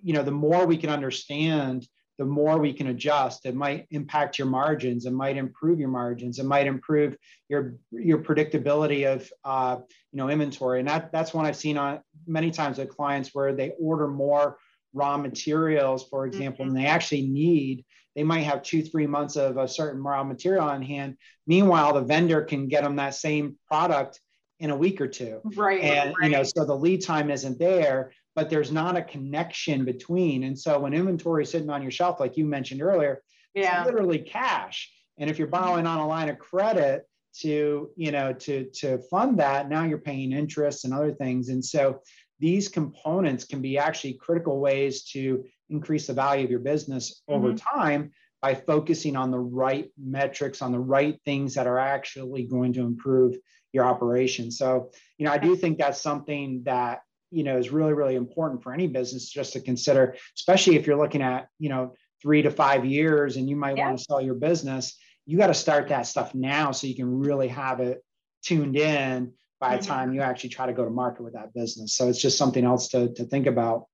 you 0.01 0.13
know, 0.13 0.23
the 0.23 0.31
more 0.31 0.65
we 0.65 0.77
can 0.77 0.89
understand, 0.89 1.87
the 2.17 2.25
more 2.25 2.57
we 2.57 2.73
can 2.73 2.87
adjust. 2.87 3.45
It 3.45 3.55
might 3.55 3.87
impact 3.91 4.39
your 4.39 4.47
margins. 4.47 5.05
It 5.05 5.11
might 5.11 5.37
improve 5.37 5.79
your 5.79 5.89
margins. 5.89 6.39
It 6.39 6.45
might 6.45 6.65
improve 6.65 7.17
your 7.49 7.75
your 7.91 8.19
predictability 8.19 9.05
of 9.05 9.29
uh, 9.43 9.81
you 10.11 10.17
know 10.17 10.29
inventory. 10.29 10.79
And 10.79 10.87
that 10.87 11.11
that's 11.11 11.33
one 11.33 11.45
I've 11.45 11.57
seen 11.57 11.77
on 11.77 11.99
many 12.25 12.51
times 12.51 12.77
with 12.77 12.89
clients 12.89 13.31
where 13.33 13.53
they 13.53 13.73
order 13.79 14.07
more 14.07 14.57
raw 14.93 15.17
materials, 15.17 16.07
for 16.07 16.25
example, 16.25 16.65
mm-hmm. 16.65 16.75
and 16.75 16.85
they 16.85 16.89
actually 16.89 17.23
need. 17.23 17.85
They 18.15 18.23
might 18.23 18.41
have 18.41 18.63
two, 18.63 18.81
three 18.81 19.07
months 19.07 19.35
of 19.35 19.57
a 19.57 19.67
certain 19.67 20.01
raw 20.01 20.23
material 20.23 20.65
on 20.65 20.81
hand. 20.81 21.17
Meanwhile, 21.47 21.93
the 21.93 22.01
vendor 22.01 22.41
can 22.43 22.67
get 22.67 22.83
them 22.83 22.95
that 22.95 23.15
same 23.15 23.57
product 23.67 24.21
in 24.59 24.69
a 24.69 24.75
week 24.75 25.01
or 25.01 25.07
two. 25.07 25.41
Right. 25.55 25.81
And 25.81 26.15
right. 26.19 26.29
you 26.29 26.37
know, 26.37 26.43
so 26.43 26.65
the 26.65 26.75
lead 26.75 27.03
time 27.03 27.29
isn't 27.29 27.59
there 27.59 28.11
but 28.35 28.49
there's 28.49 28.71
not 28.71 28.97
a 28.97 29.01
connection 29.01 29.85
between. 29.85 30.43
And 30.43 30.59
so 30.59 30.79
when 30.79 30.93
inventory 30.93 31.43
is 31.43 31.49
sitting 31.51 31.69
on 31.69 31.81
your 31.81 31.91
shelf, 31.91 32.19
like 32.19 32.37
you 32.37 32.45
mentioned 32.45 32.81
earlier, 32.81 33.21
yeah. 33.53 33.79
it's 33.79 33.85
literally 33.85 34.19
cash. 34.19 34.91
And 35.17 35.29
if 35.29 35.39
you're 35.39 35.47
borrowing 35.47 35.87
on 35.87 35.99
a 35.99 36.07
line 36.07 36.29
of 36.29 36.37
credit 36.37 37.07
to 37.39 37.89
you 37.97 38.11
know 38.13 38.31
to 38.31 38.69
to 38.69 38.97
fund 39.09 39.39
that 39.39 39.67
now 39.67 39.83
you're 39.83 39.97
paying 39.97 40.31
interest 40.31 40.85
and 40.85 40.93
other 40.93 41.11
things 41.11 41.49
and 41.49 41.65
so 41.65 42.01
these 42.39 42.69
components 42.69 43.43
can 43.43 43.61
be 43.61 43.77
actually 43.77 44.13
critical 44.13 44.61
ways 44.61 45.03
to 45.03 45.43
increase 45.69 46.07
the 46.07 46.13
value 46.13 46.43
of 46.43 46.51
your 46.51 46.59
business 46.59 47.21
over 47.27 47.49
mm-hmm. 47.49 47.79
time 47.79 48.11
by 48.41 48.53
focusing 48.53 49.15
on 49.15 49.31
the 49.31 49.39
right 49.39 49.89
metrics 49.97 50.61
on 50.61 50.71
the 50.71 50.79
right 50.79 51.19
things 51.25 51.55
that 51.55 51.67
are 51.67 51.79
actually 51.79 52.43
going 52.43 52.73
to 52.73 52.81
improve 52.81 53.35
your 53.73 53.85
operation 53.85 54.51
so 54.51 54.91
you 55.17 55.25
know 55.25 55.31
i 55.31 55.37
do 55.37 55.55
think 55.55 55.77
that's 55.77 56.01
something 56.01 56.61
that 56.63 57.01
you 57.31 57.43
know 57.43 57.57
is 57.57 57.71
really 57.71 57.93
really 57.93 58.15
important 58.15 58.61
for 58.61 58.73
any 58.73 58.87
business 58.87 59.29
just 59.29 59.53
to 59.53 59.59
consider 59.59 60.15
especially 60.37 60.75
if 60.75 60.85
you're 60.85 60.97
looking 60.97 61.21
at 61.21 61.47
you 61.59 61.69
know 61.69 61.93
three 62.21 62.41
to 62.41 62.51
five 62.51 62.85
years 62.85 63.37
and 63.37 63.49
you 63.49 63.55
might 63.55 63.77
yeah. 63.77 63.87
want 63.87 63.97
to 63.97 64.03
sell 64.03 64.21
your 64.21 64.35
business 64.35 64.97
you 65.25 65.37
got 65.37 65.47
to 65.47 65.53
start 65.53 65.87
that 65.89 66.03
stuff 66.03 66.33
now 66.35 66.71
so 66.71 66.87
you 66.87 66.95
can 66.95 67.19
really 67.19 67.47
have 67.47 67.79
it 67.79 68.03
tuned 68.43 68.77
in 68.77 69.33
by 69.59 69.75
the 69.75 69.81
mm-hmm. 69.81 69.91
time 69.91 70.13
you 70.13 70.21
actually 70.21 70.49
try 70.49 70.65
to 70.65 70.73
go 70.73 70.85
to 70.85 70.91
market 70.91 71.23
with 71.23 71.33
that 71.33 71.53
business 71.53 71.95
so 71.95 72.07
it's 72.07 72.21
just 72.21 72.37
something 72.37 72.63
else 72.63 72.89
to, 72.89 73.11
to 73.13 73.25
think 73.25 73.47
about 73.47 73.85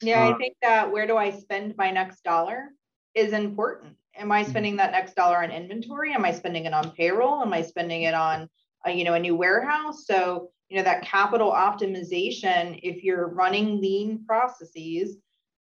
yeah 0.00 0.26
uh, 0.26 0.34
i 0.34 0.38
think 0.38 0.56
that 0.62 0.90
where 0.90 1.06
do 1.06 1.16
i 1.16 1.30
spend 1.30 1.74
my 1.76 1.90
next 1.90 2.22
dollar 2.22 2.70
is 3.18 3.32
important. 3.32 3.94
Am 4.16 4.32
i 4.32 4.42
mm-hmm. 4.42 4.50
spending 4.50 4.76
that 4.76 4.92
next 4.92 5.14
dollar 5.14 5.42
on 5.42 5.50
inventory? 5.50 6.12
Am 6.12 6.24
i 6.24 6.32
spending 6.32 6.64
it 6.64 6.72
on 6.72 6.90
payroll? 6.92 7.42
Am 7.42 7.52
i 7.52 7.62
spending 7.62 8.02
it 8.02 8.14
on 8.14 8.48
a, 8.84 8.90
you 8.90 9.04
know 9.04 9.14
a 9.14 9.18
new 9.18 9.36
warehouse? 9.36 10.06
So 10.06 10.50
you 10.68 10.76
know 10.76 10.84
that 10.84 11.02
capital 11.02 11.50
optimization 11.52 12.78
if 12.82 13.02
you're 13.02 13.28
running 13.28 13.80
lean 13.80 14.24
processes 14.26 15.16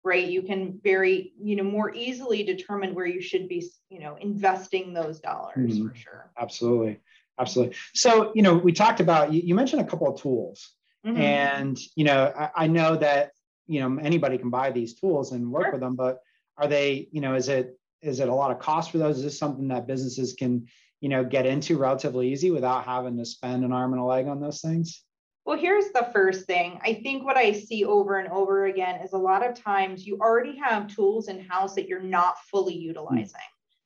right 0.05 0.29
you 0.29 0.41
can 0.41 0.79
very 0.83 1.33
you 1.41 1.55
know 1.55 1.63
more 1.63 1.93
easily 1.93 2.43
determine 2.43 2.95
where 2.95 3.05
you 3.05 3.21
should 3.21 3.47
be 3.47 3.65
you 3.89 3.99
know 3.99 4.15
investing 4.15 4.93
those 4.93 5.19
dollars 5.19 5.77
mm-hmm. 5.77 5.87
for 5.87 5.95
sure. 5.95 6.31
Absolutely. 6.39 6.99
Absolutely. 7.39 7.75
So 7.93 8.31
you 8.35 8.41
know 8.41 8.55
we 8.55 8.71
talked 8.71 8.99
about 8.99 9.33
you, 9.33 9.41
you 9.43 9.55
mentioned 9.55 9.81
a 9.81 9.85
couple 9.85 10.13
of 10.13 10.21
tools. 10.21 10.69
Mm-hmm. 11.05 11.17
and 11.17 11.77
you 11.97 12.05
know 12.05 12.31
I, 12.33 12.49
I, 12.63 12.67
know 12.67 12.95
that 12.95 13.32
you 13.67 13.79
know 13.79 14.01
anybody 14.01 14.37
can 14.37 14.49
buy 14.49 14.71
these 14.71 14.93
tools 14.93 15.31
and 15.31 15.51
work 15.51 15.65
sure. 15.65 15.71
with 15.73 15.81
them 15.81 15.95
but 15.95 16.19
are 16.57 16.67
they 16.67 17.07
you 17.11 17.21
know 17.21 17.35
is 17.35 17.49
it 17.49 17.77
is 18.03 18.19
it 18.19 18.29
a 18.29 18.33
lot 18.33 18.51
of 18.51 18.59
cost 18.59 18.91
for 18.91 18.97
those? 18.97 19.17
Is 19.17 19.23
this 19.23 19.39
something 19.39 19.69
that 19.69 19.87
businesses 19.87 20.33
can 20.33 20.67
you 21.01 21.09
know 21.09 21.23
get 21.23 21.45
into 21.45 21.77
relatively 21.77 22.31
easy 22.31 22.51
without 22.51 22.85
having 22.85 23.17
to 23.17 23.25
spend 23.25 23.63
an 23.63 23.71
arm 23.71 23.93
and 23.93 24.01
a 24.01 24.05
leg 24.05 24.27
on 24.27 24.39
those 24.39 24.61
things? 24.61 25.03
Well 25.45 25.57
here's 25.57 25.91
the 25.91 26.09
first 26.13 26.45
thing. 26.45 26.79
I 26.83 26.95
think 26.95 27.23
what 27.23 27.37
i 27.37 27.51
see 27.51 27.85
over 27.85 28.19
and 28.19 28.31
over 28.31 28.65
again 28.65 29.01
is 29.01 29.13
a 29.13 29.17
lot 29.17 29.45
of 29.45 29.61
times 29.61 30.05
you 30.05 30.17
already 30.19 30.57
have 30.57 30.93
tools 30.93 31.27
in 31.27 31.45
house 31.45 31.75
that 31.75 31.87
you're 31.87 32.01
not 32.03 32.35
fully 32.51 32.75
hmm. 32.75 32.81
utilizing. 32.81 33.39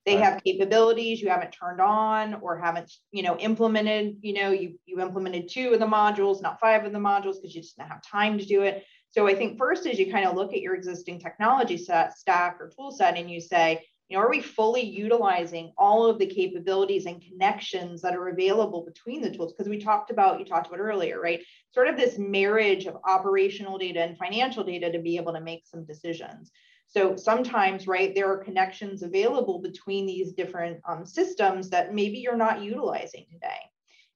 They 0.06 0.16
right. 0.16 0.24
have 0.24 0.44
capabilities 0.44 1.22
you 1.22 1.28
haven't 1.30 1.52
turned 1.52 1.82
on 1.82 2.36
or 2.36 2.58
haven't 2.58 2.92
you 3.12 3.24
know 3.24 3.38
implemented 3.38 4.18
you 4.22 4.34
know 4.34 4.52
you 4.52 4.80
you 4.86 5.00
implemented 5.02 5.50
two 5.50 5.74
of 5.74 5.80
the 5.80 5.86
modules 5.86 6.42
not 6.42 6.60
five 6.60 6.86
of 6.86 6.94
the 6.94 7.00
modules 7.00 7.36
because 7.36 7.54
you 7.54 7.62
just 7.62 7.78
didn't 7.78 7.90
have 7.90 8.02
time 8.02 8.38
to 8.38 8.46
do 8.46 8.62
it 8.62 8.86
so 9.18 9.28
i 9.28 9.34
think 9.34 9.58
first 9.58 9.88
is 9.88 9.98
you 9.98 10.12
kind 10.12 10.28
of 10.28 10.36
look 10.36 10.54
at 10.54 10.62
your 10.62 10.76
existing 10.76 11.20
technology 11.20 11.78
set 11.78 12.18
stack 12.18 12.58
or 12.60 12.70
tool 12.70 12.92
set 12.92 13.18
and 13.18 13.32
you 13.32 13.42
say 13.42 13.82
you 14.10 14.16
know, 14.16 14.24
are 14.24 14.30
we 14.30 14.42
fully 14.42 14.82
utilizing 14.82 15.74
all 15.78 16.06
of 16.06 16.18
the 16.18 16.26
capabilities 16.26 17.06
and 17.06 17.22
connections 17.22 18.02
that 18.02 18.16
are 18.16 18.30
available 18.30 18.86
between 18.86 19.22
the 19.22 19.30
tools? 19.30 19.52
Because 19.52 19.68
we 19.68 19.80
talked 19.80 20.12
about, 20.12 20.40
you 20.40 20.46
talked 20.46 20.68
about 20.68 20.80
earlier, 20.80 21.20
right? 21.20 21.42
Sort 21.74 21.90
of 21.90 21.98
this 21.98 22.18
marriage 22.18 22.86
of 22.86 22.96
operational 23.06 23.78
data 23.78 24.02
and 24.02 24.18
financial 24.18 24.64
data 24.64 24.92
to 24.92 25.00
be 25.00 25.18
able 25.18 25.34
to 25.34 25.42
make 25.42 25.64
some 25.66 25.84
decisions. 25.84 26.52
So 26.88 27.18
sometimes, 27.18 27.86
right, 27.86 28.16
there 28.16 28.32
are 28.32 28.38
connections 28.38 29.04
available 29.04 29.60
between 29.60 30.06
these 30.06 30.32
different 30.32 30.80
um, 30.88 31.06
systems 31.06 31.70
that 31.72 31.94
maybe 31.94 32.20
you're 32.20 32.38
not 32.38 32.62
utilizing 32.62 33.26
today. 33.30 33.60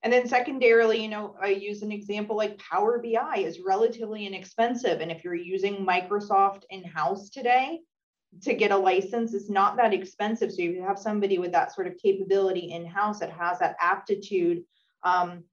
And 0.04 0.12
then 0.12 0.28
secondarily, 0.28 1.02
you 1.02 1.10
know, 1.10 1.36
I 1.40 1.50
use 1.50 1.84
an 1.84 1.92
example 1.92 2.36
like 2.36 2.58
Power 2.58 3.00
BI 3.00 3.38
is 3.38 3.60
relatively 3.60 4.26
inexpensive. 4.26 5.00
And 5.00 5.12
if 5.12 5.24
you're 5.24 5.36
using 5.36 5.86
Microsoft 5.86 6.64
in-house 6.70 7.30
today, 7.30 7.82
to 8.44 8.54
get 8.54 8.72
a 8.72 8.78
license 8.78 9.34
it's 9.34 9.50
not 9.50 9.76
that 9.76 9.94
expensive. 9.94 10.52
So 10.52 10.62
you 10.62 10.82
have 10.84 10.98
somebody 10.98 11.38
with 11.38 11.52
that 11.52 11.74
sort 11.74 11.88
of 11.88 11.98
capability 11.98 12.72
in 12.72 12.86
house 12.86 13.20
that 13.20 13.32
has 13.32 13.60
that 13.60 13.76
aptitude 13.82 14.64
um, 15.04 15.44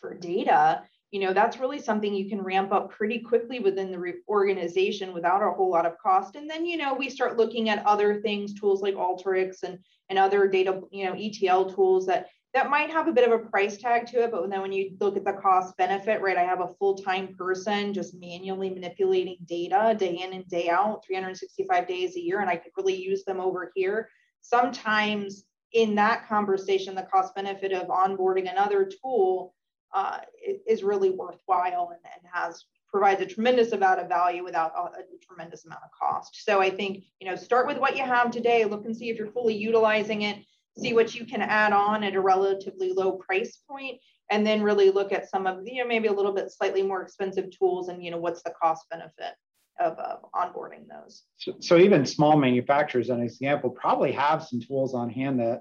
for 0.00 0.14
data, 0.14 0.82
you 1.10 1.20
know, 1.20 1.32
that's 1.32 1.58
really 1.58 1.80
something 1.80 2.14
you 2.14 2.28
can 2.28 2.40
ramp 2.40 2.72
up 2.72 2.90
pretty 2.90 3.18
quickly 3.18 3.58
within 3.58 3.90
the 3.90 4.14
organization 4.28 5.12
without 5.12 5.42
a 5.42 5.50
whole 5.50 5.70
lot 5.70 5.86
of 5.86 5.98
cost. 5.98 6.36
And 6.36 6.48
then, 6.48 6.64
you 6.64 6.76
know, 6.76 6.94
we 6.94 7.10
start 7.10 7.36
looking 7.36 7.68
at 7.68 7.84
other 7.84 8.20
things, 8.20 8.54
tools 8.54 8.80
like 8.80 8.94
Alteryx 8.94 9.64
and, 9.64 9.78
and 10.08 10.18
other 10.18 10.46
data, 10.46 10.80
you 10.92 11.04
know, 11.04 11.16
ETL 11.18 11.72
tools 11.72 12.06
that 12.06 12.28
that 12.52 12.68
might 12.68 12.90
have 12.90 13.06
a 13.06 13.12
bit 13.12 13.30
of 13.30 13.32
a 13.32 13.44
price 13.44 13.76
tag 13.76 14.06
to 14.06 14.24
it, 14.24 14.32
but 14.32 14.48
then 14.50 14.60
when 14.60 14.72
you 14.72 14.96
look 15.00 15.16
at 15.16 15.24
the 15.24 15.32
cost 15.34 15.76
benefit, 15.76 16.20
right, 16.20 16.36
I 16.36 16.42
have 16.42 16.60
a 16.60 16.74
full 16.78 16.96
time 16.96 17.34
person 17.36 17.94
just 17.94 18.14
manually 18.14 18.70
manipulating 18.70 19.36
data 19.46 19.94
day 19.96 20.20
in 20.22 20.32
and 20.32 20.48
day 20.48 20.68
out, 20.68 21.04
365 21.06 21.86
days 21.86 22.16
a 22.16 22.20
year, 22.20 22.40
and 22.40 22.50
I 22.50 22.56
could 22.56 22.72
really 22.76 23.00
use 23.00 23.24
them 23.24 23.38
over 23.38 23.70
here. 23.74 24.08
Sometimes 24.40 25.44
in 25.72 25.94
that 25.94 26.26
conversation, 26.28 26.96
the 26.96 27.02
cost 27.02 27.34
benefit 27.36 27.72
of 27.72 27.86
onboarding 27.86 28.50
another 28.50 28.90
tool 29.00 29.54
uh, 29.94 30.18
is 30.66 30.82
really 30.82 31.10
worthwhile 31.10 31.90
and, 31.92 32.00
and 32.04 32.22
has 32.32 32.64
provides 32.88 33.20
a 33.20 33.26
tremendous 33.26 33.70
amount 33.70 34.00
of 34.00 34.08
value 34.08 34.42
without 34.42 34.72
a, 34.76 34.80
a, 34.80 35.02
tremendous 35.24 35.64
amount 35.64 35.80
of 35.84 35.90
cost. 35.92 36.44
So 36.44 36.60
I 36.60 36.70
think, 36.70 37.04
you 37.20 37.28
know, 37.28 37.36
start 37.36 37.68
with 37.68 37.78
what 37.78 37.96
you 37.96 38.04
have 38.04 38.32
today, 38.32 38.64
look 38.64 38.84
and 38.84 38.96
see 38.96 39.10
if 39.10 39.16
you're 39.16 39.30
fully 39.30 39.54
utilizing 39.54 40.22
it 40.22 40.38
see 40.78 40.92
what 40.92 41.14
you 41.14 41.24
can 41.24 41.42
add 41.42 41.72
on 41.72 42.02
at 42.02 42.14
a 42.14 42.20
relatively 42.20 42.92
low 42.92 43.12
price 43.12 43.58
point, 43.68 43.98
and 44.30 44.46
then 44.46 44.62
really 44.62 44.90
look 44.90 45.12
at 45.12 45.28
some 45.28 45.46
of, 45.46 45.60
you 45.64 45.82
know, 45.82 45.88
maybe 45.88 46.08
a 46.08 46.12
little 46.12 46.32
bit 46.32 46.50
slightly 46.50 46.82
more 46.82 47.02
expensive 47.02 47.50
tools 47.56 47.88
and, 47.88 48.04
you 48.04 48.10
know, 48.10 48.18
what's 48.18 48.42
the 48.42 48.52
cost 48.62 48.86
benefit 48.90 49.34
of, 49.80 49.98
of 49.98 50.24
onboarding 50.34 50.86
those. 50.88 51.24
So, 51.38 51.54
so 51.60 51.78
even 51.78 52.06
small 52.06 52.36
manufacturers, 52.36 53.10
an 53.10 53.22
example, 53.22 53.70
probably 53.70 54.12
have 54.12 54.44
some 54.44 54.60
tools 54.60 54.94
on 54.94 55.10
hand 55.10 55.40
that 55.40 55.60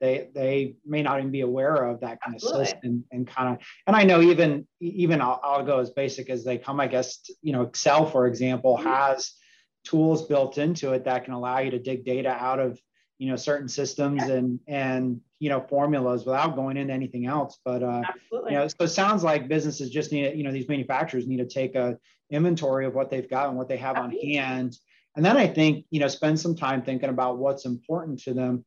they 0.00 0.28
they 0.34 0.76
may 0.84 1.02
not 1.02 1.18
even 1.18 1.30
be 1.30 1.40
aware 1.40 1.74
of 1.74 2.00
that 2.00 2.20
kind 2.22 2.34
Absolutely. 2.34 2.62
of 2.62 2.68
system 2.68 3.04
and 3.10 3.26
kind 3.26 3.54
of 3.54 3.66
and 3.86 3.96
i 3.96 4.04
know 4.04 4.20
even 4.20 4.66
even 4.80 5.20
I'll, 5.20 5.40
I'll, 5.42 5.64
go 5.64 5.80
as 5.80 5.90
basic 5.90 6.30
as 6.30 6.44
they 6.44 6.58
come 6.58 6.80
i 6.80 6.86
guess 6.86 7.18
you 7.42 7.52
know 7.52 7.62
excel 7.62 8.06
for 8.06 8.26
example 8.26 8.76
mm-hmm. 8.76 8.88
has 8.88 9.32
tools 9.84 10.26
built 10.26 10.58
into 10.58 10.92
it 10.92 11.04
that 11.04 11.24
can 11.24 11.34
allow 11.34 11.58
you 11.58 11.70
to 11.72 11.78
dig 11.78 12.04
data 12.04 12.30
out 12.30 12.60
of 12.60 12.78
you 13.18 13.28
know 13.28 13.36
certain 13.36 13.68
systems 13.68 14.22
and 14.22 14.60
and 14.66 15.20
you 15.40 15.48
know 15.48 15.60
formulas 15.60 16.24
without 16.24 16.54
going 16.54 16.76
into 16.76 16.92
anything 16.92 17.26
else 17.26 17.58
but 17.64 17.82
uh 17.82 18.02
Absolutely. 18.08 18.52
you 18.52 18.58
know 18.58 18.68
so 18.68 18.76
it 18.80 18.88
sounds 18.88 19.22
like 19.24 19.48
businesses 19.48 19.90
just 19.90 20.12
need 20.12 20.36
you 20.36 20.44
know 20.44 20.52
these 20.52 20.68
manufacturers 20.68 21.26
need 21.26 21.38
to 21.38 21.46
take 21.46 21.74
a 21.74 21.98
inventory 22.30 22.86
of 22.86 22.94
what 22.94 23.10
they've 23.10 23.28
got 23.28 23.48
and 23.48 23.56
what 23.56 23.68
they 23.68 23.78
have 23.78 23.96
on 23.96 24.10
hand. 24.10 24.76
And 25.16 25.24
then 25.24 25.36
i 25.36 25.46
think 25.48 25.84
you 25.90 25.98
know 25.98 26.08
spend 26.08 26.38
some 26.38 26.54
time 26.54 26.82
thinking 26.82 27.08
about 27.08 27.38
what's 27.38 27.64
important 27.64 28.20
to 28.22 28.34
them 28.34 28.64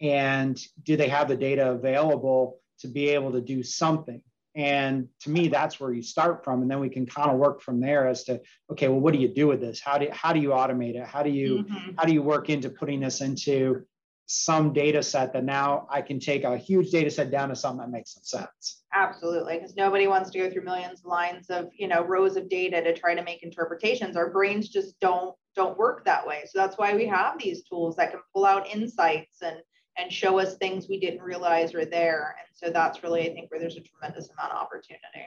and 0.00 0.60
do 0.84 0.96
they 0.96 1.08
have 1.08 1.26
the 1.26 1.36
data 1.36 1.70
available 1.72 2.60
to 2.80 2.88
be 2.88 3.08
able 3.08 3.32
to 3.32 3.40
do 3.40 3.64
something 3.64 4.22
and 4.58 5.06
to 5.20 5.30
me, 5.30 5.46
that's 5.46 5.78
where 5.78 5.92
you 5.92 6.02
start 6.02 6.42
from. 6.42 6.62
And 6.62 6.70
then 6.70 6.80
we 6.80 6.88
can 6.88 7.06
kind 7.06 7.30
of 7.30 7.38
work 7.38 7.62
from 7.62 7.80
there 7.80 8.08
as 8.08 8.24
to, 8.24 8.40
okay, 8.72 8.88
well, 8.88 8.98
what 8.98 9.14
do 9.14 9.20
you 9.20 9.28
do 9.28 9.46
with 9.46 9.60
this? 9.60 9.80
How 9.80 9.98
do, 9.98 10.08
how 10.10 10.32
do 10.32 10.40
you 10.40 10.48
automate 10.48 10.96
it? 10.96 11.06
How 11.06 11.22
do 11.22 11.30
you, 11.30 11.64
mm-hmm. 11.64 11.92
how 11.96 12.04
do 12.04 12.12
you 12.12 12.22
work 12.22 12.50
into 12.50 12.68
putting 12.68 12.98
this 12.98 13.20
into 13.20 13.84
some 14.26 14.72
data 14.72 15.00
set 15.00 15.32
that 15.32 15.44
now 15.44 15.86
I 15.90 16.02
can 16.02 16.18
take 16.18 16.42
a 16.42 16.56
huge 16.58 16.90
data 16.90 17.08
set 17.08 17.30
down 17.30 17.50
to 17.50 17.56
something 17.56 17.80
that 17.80 17.90
makes 17.90 18.12
some 18.12 18.24
sense. 18.24 18.82
Absolutely, 18.92 19.58
because 19.58 19.74
nobody 19.74 20.06
wants 20.06 20.30
to 20.30 20.38
go 20.38 20.50
through 20.50 20.64
millions 20.64 21.00
of 21.00 21.06
lines 21.06 21.48
of 21.48 21.70
you 21.74 21.88
know 21.88 22.04
rows 22.04 22.36
of 22.36 22.50
data 22.50 22.82
to 22.82 22.94
try 22.94 23.14
to 23.14 23.22
make 23.22 23.42
interpretations. 23.42 24.16
Our 24.16 24.30
brains 24.30 24.68
just 24.68 25.00
don't 25.00 25.34
don't 25.56 25.78
work 25.78 26.04
that 26.04 26.26
way. 26.26 26.42
So 26.44 26.58
that's 26.58 26.76
why 26.76 26.94
we 26.94 27.06
have 27.06 27.38
these 27.38 27.62
tools 27.62 27.96
that 27.96 28.10
can 28.10 28.20
pull 28.34 28.44
out 28.44 28.68
insights 28.68 29.40
and 29.40 29.62
and 29.98 30.12
show 30.12 30.38
us 30.38 30.56
things 30.56 30.88
we 30.88 31.00
didn't 31.00 31.22
realize 31.22 31.74
were 31.74 31.84
there. 31.84 32.36
And 32.38 32.48
so 32.52 32.72
that's 32.72 33.02
really, 33.02 33.28
I 33.28 33.34
think, 33.34 33.50
where 33.50 33.58
there's 33.58 33.76
a 33.76 33.80
tremendous 33.80 34.30
amount 34.30 34.52
of 34.52 34.58
opportunity. 34.58 35.26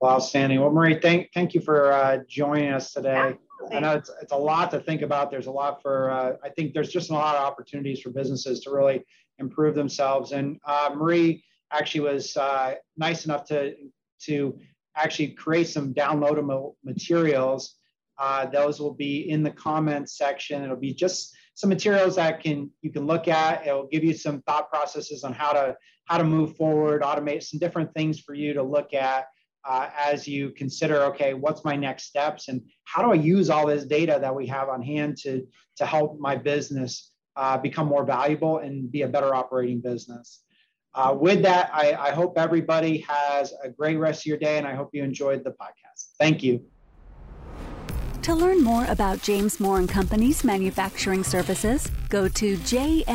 Well, 0.00 0.12
outstanding. 0.12 0.60
Well, 0.60 0.70
Marie, 0.70 0.98
thank 1.00 1.32
thank 1.32 1.54
you 1.54 1.60
for 1.60 1.92
uh, 1.92 2.18
joining 2.28 2.72
us 2.72 2.92
today. 2.92 3.34
Absolutely. 3.60 3.76
I 3.76 3.80
know 3.80 3.92
it's, 3.94 4.10
it's 4.20 4.32
a 4.32 4.36
lot 4.36 4.70
to 4.72 4.80
think 4.80 5.02
about. 5.02 5.30
There's 5.30 5.46
a 5.46 5.50
lot 5.50 5.80
for, 5.80 6.10
uh, 6.10 6.32
I 6.44 6.50
think 6.50 6.74
there's 6.74 6.90
just 6.90 7.10
a 7.10 7.14
lot 7.14 7.36
of 7.36 7.42
opportunities 7.42 8.00
for 8.00 8.10
businesses 8.10 8.60
to 8.60 8.70
really 8.70 9.04
improve 9.38 9.74
themselves. 9.74 10.32
And 10.32 10.58
uh, 10.66 10.90
Marie 10.94 11.44
actually 11.72 12.00
was 12.00 12.36
uh, 12.36 12.74
nice 12.96 13.24
enough 13.24 13.44
to, 13.46 13.74
to 14.24 14.58
actually 14.96 15.28
create 15.28 15.68
some 15.68 15.94
downloadable 15.94 16.74
materials. 16.84 17.76
Uh, 18.18 18.46
those 18.46 18.80
will 18.80 18.94
be 18.94 19.30
in 19.30 19.42
the 19.42 19.50
comments 19.50 20.16
section. 20.16 20.62
It'll 20.62 20.76
be 20.76 20.94
just 20.94 21.35
some 21.56 21.70
materials 21.70 22.16
that 22.16 22.40
can 22.40 22.70
you 22.82 22.92
can 22.92 23.06
look 23.06 23.26
at. 23.28 23.66
It'll 23.66 23.88
give 23.88 24.04
you 24.04 24.14
some 24.14 24.42
thought 24.42 24.70
processes 24.70 25.24
on 25.24 25.32
how 25.32 25.52
to 25.52 25.76
how 26.04 26.18
to 26.18 26.24
move 26.24 26.56
forward, 26.56 27.02
automate 27.02 27.42
some 27.42 27.58
different 27.58 27.92
things 27.94 28.20
for 28.20 28.34
you 28.34 28.52
to 28.54 28.62
look 28.62 28.94
at 28.94 29.26
uh, 29.68 29.88
as 29.98 30.28
you 30.28 30.50
consider, 30.50 31.02
okay, 31.02 31.34
what's 31.34 31.64
my 31.64 31.74
next 31.74 32.04
steps 32.04 32.48
and 32.48 32.62
how 32.84 33.02
do 33.02 33.10
I 33.10 33.14
use 33.14 33.50
all 33.50 33.66
this 33.66 33.84
data 33.84 34.18
that 34.20 34.34
we 34.34 34.46
have 34.46 34.68
on 34.68 34.82
hand 34.82 35.16
to 35.24 35.44
to 35.78 35.86
help 35.86 36.18
my 36.20 36.36
business 36.36 37.12
uh, 37.36 37.58
become 37.58 37.88
more 37.88 38.04
valuable 38.04 38.58
and 38.58 38.90
be 38.90 39.02
a 39.02 39.08
better 39.08 39.34
operating 39.34 39.80
business. 39.80 40.42
uh, 40.94 41.12
with 41.14 41.42
that, 41.42 41.70
I, 41.74 41.92
I 41.92 42.10
hope 42.12 42.38
everybody 42.38 42.98
has 42.98 43.52
a 43.62 43.68
great 43.68 43.98
rest 43.98 44.22
of 44.22 44.26
your 44.26 44.38
day 44.38 44.56
and 44.56 44.66
I 44.66 44.74
hope 44.74 44.90
you 44.92 45.02
enjoyed 45.04 45.44
the 45.44 45.50
podcast. 45.50 46.12
Thank 46.18 46.42
you. 46.42 46.64
To 48.26 48.34
learn 48.34 48.60
more 48.64 48.84
about 48.86 49.22
James 49.22 49.60
Moore 49.60 49.78
and 49.78 49.88
Company's 49.88 50.42
manufacturing 50.42 51.22
services, 51.22 51.88
go 52.08 52.26
to 52.26 52.56
jmco.com. 52.56 53.06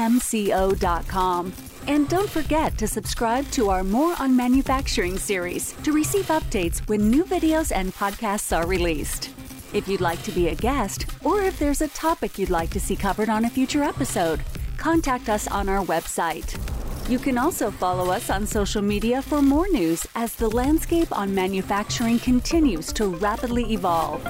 And 1.86 2.08
don't 2.08 2.30
forget 2.30 2.78
to 2.78 2.88
subscribe 2.88 3.52
to 3.52 3.70
our 3.72 3.84
More 3.84 4.16
on 4.20 4.34
Manufacturing 4.38 5.18
series 5.18 5.74
to 5.84 5.92
receive 5.92 6.28
updates 6.28 6.88
when 6.88 7.10
new 7.10 7.26
videos 7.26 7.74
and 7.76 7.94
podcasts 7.94 8.56
are 8.56 8.66
released. 8.66 9.32
If 9.74 9.90
you'd 9.90 10.00
like 10.00 10.24
to 10.24 10.32
be 10.32 10.48
a 10.48 10.56
guest, 10.56 11.08
or 11.26 11.42
if 11.42 11.60
there's 11.60 11.82
a 11.82 11.90
topic 11.90 12.40
you'd 12.40 12.50
like 12.50 12.70
to 12.70 12.80
see 12.80 12.96
covered 12.96 13.28
on 13.28 13.44
a 13.44 13.50
future 13.50 13.84
episode, 13.84 14.40
contact 14.78 15.28
us 15.28 15.46
on 15.46 15.68
our 15.68 15.84
website. 15.84 16.58
You 17.10 17.20
can 17.20 17.38
also 17.38 17.70
follow 17.70 18.12
us 18.12 18.30
on 18.30 18.48
social 18.48 18.82
media 18.82 19.22
for 19.22 19.42
more 19.42 19.68
news 19.68 20.08
as 20.16 20.36
the 20.36 20.48
landscape 20.48 21.12
on 21.12 21.36
manufacturing 21.36 22.20
continues 22.20 22.94
to 22.94 23.08
rapidly 23.08 23.74
evolve. 23.74 24.26